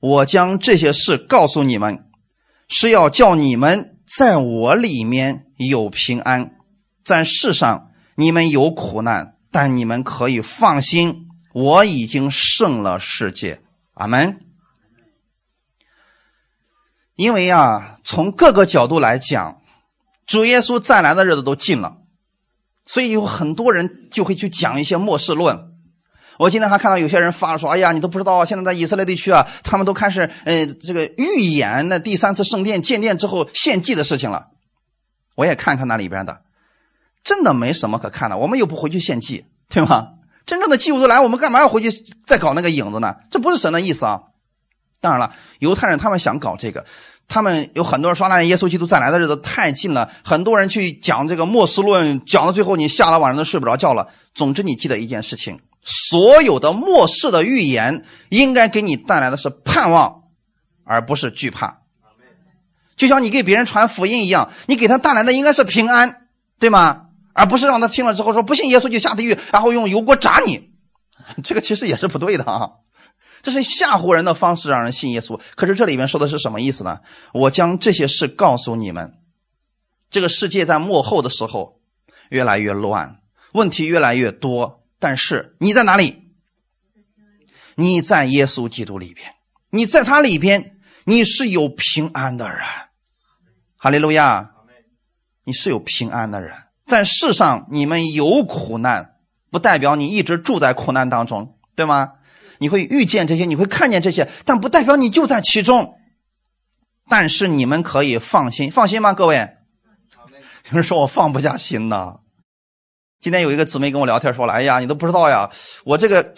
[0.01, 2.07] 我将这些事告诉你们，
[2.67, 6.57] 是要叫你们在我里面有平安，
[7.05, 13.61] 在世上你们有苦难，但你们可以放心。”我已经胜了世界，
[13.95, 14.39] 阿门。
[17.17, 19.61] 因为啊，从各个角度来讲，
[20.27, 21.97] 主耶稣再来的日子都近了，
[22.87, 25.73] 所以有很多人就会去讲一些末世论。
[26.39, 34.51] 我今天还看到有些人发说：“哎呀，你都不知道，现在在以色列地区啊，他们都开始呃这个预演那第三次圣殿建殿之后献祭的事情了。”
[35.35, 36.43] 我也看看那里边的，
[37.23, 38.37] 真的没什么可看的。
[38.39, 40.09] 我们又不回去献祭，对吗？
[40.47, 41.91] 真正的祭物都来，我们干嘛要回去
[42.27, 43.15] 再搞那个影子呢？
[43.31, 44.23] 这不是神的意思啊！
[45.01, 46.85] 当然了，犹太人他们想搞这个，
[47.29, 54.09] 他们有很多人说那耶稣基督再来的日子太近了，很多人去讲这个末世论，讲到最后你下了晚上都睡不着觉了。
[54.35, 60.23] 总之，你记得一件事情：所有的末世的预言应该给你带来的是盼望，
[60.85, 61.83] 而不是惧怕。
[62.97, 66.27] 就像你给别人传福音一样，你给他带来的应该是平安，
[66.59, 67.07] 对吗？
[67.33, 70.71] 而不是让他听了之后说不信耶稣就下地狱，然后用油锅炸你，
[71.45, 72.71] 这个其实也是不对的啊！
[73.43, 75.41] 这是吓唬人的方式，让人信耶稣。
[75.55, 77.01] 可是这里面说的是什么意思呢？
[77.33, 79.15] 我将这些事告诉你们，
[80.11, 81.81] 这个世界在幕后的时候
[82.29, 83.21] 越来越乱，
[83.53, 84.85] 问题越来越多。
[84.99, 86.35] 但是你在哪里？
[87.77, 89.35] 你在耶稣基督里边，
[89.71, 92.59] 你在他里边，你是有平安的人。
[93.79, 94.51] 哈利路亚！
[95.45, 96.55] 你是有平安的人。
[96.91, 99.15] 在世上，你们有苦难，
[99.51, 102.15] 不代表你一直住在苦难当中，对吗？
[102.59, 105.95] 你会遇见这些，你会看见这些，但不代表你就在其中。
[107.09, 109.15] 但是你们可以放心，放心吗？
[109.15, 109.37] 各位，
[110.71, 112.19] 有人说我放不下心呐。
[113.21, 115.51] 今天有一个姊妹跟我聊天说了：“哎呀，你都不知道呀，
[115.85, 116.35] 我这个，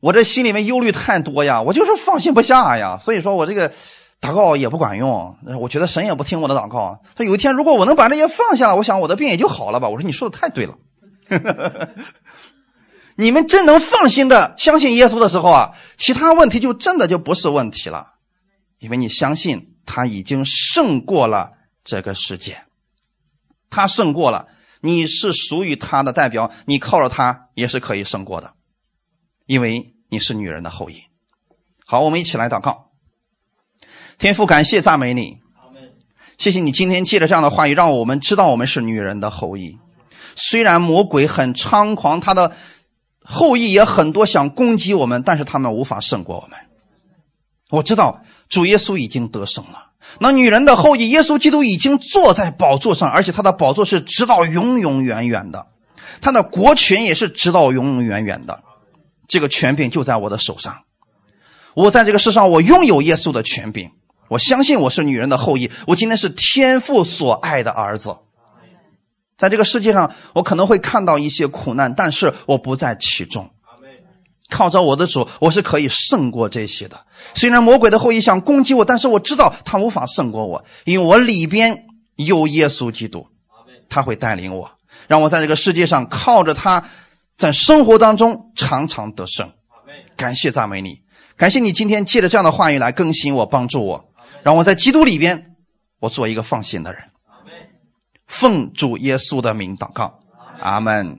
[0.00, 2.98] 我这心里面忧虑太多呀，我就是放心不下呀。
[2.98, 3.70] 所以说我这个。”
[4.20, 7.02] 祷告也不管用，我觉得神也不听我的祷告。
[7.16, 9.88] 说有一天如果我能把这些放下了，我想我的病也就好了吧。
[9.88, 10.78] 我说你说的太对了，
[13.16, 18.14] 你们真能放心的相信耶稣的时候啊，其他问题就真的就不是问题了，
[18.78, 21.52] 因为你相信他已经胜过了
[21.84, 22.62] 这个世界，
[23.68, 24.48] 他胜过了，
[24.80, 28.54] 你是属于他的代表，你靠着他也是可以胜过的，
[29.44, 31.02] 因为你是女人的后裔。
[31.84, 32.83] 好，我们一起来祷告。
[34.18, 35.38] 天父，感谢赞美你，
[36.38, 39.78] 谢谢你今天借着这样的话语，让我们知道我们是女人的后裔。
[40.36, 42.52] 虽然魔鬼很猖狂，他的
[43.22, 46.58] 后裔也很多，想攻击我们，但是他们无法胜过我们。
[47.70, 49.90] 我知道主耶稣已经得胜了，
[50.20, 55.66] 那女人的后裔耶稣基督已经坐在宝座上，而且他的宝座是直到永永远远的，
[56.20, 58.62] 他的国权也是直到永永远远的。
[59.26, 60.82] 这个权柄就在我的手上，
[61.74, 63.90] 我在这个世上，我拥有耶稣的权柄。
[64.28, 68.16] 我相信我是女人的后裔，我今天是天父所爱的儿子。
[69.36, 73.50] 在这个世界上，我可能会看到一些苦难，但是我不在其中。
[74.50, 77.00] 靠着我的主，我是可以胜过这些的。
[77.34, 83.26] 虽然魔鬼的后裔想攻击我，但是我知道他无法胜过我，因为我里边有耶稣基督，
[83.88, 84.70] 他会带领我，
[85.08, 86.84] 让我在这个世界上靠着他，
[87.36, 89.50] 在生活当中常常得胜。
[90.16, 91.00] 感谢赞美你，
[91.36, 94.04] 感谢你今天借着这样的话语来更新我，帮助我。
[94.44, 95.56] 让我在基督里边，
[95.98, 97.02] 我做一个放心的人。
[98.26, 100.20] 奉主耶稣的名祷告，
[100.60, 101.18] 阿门。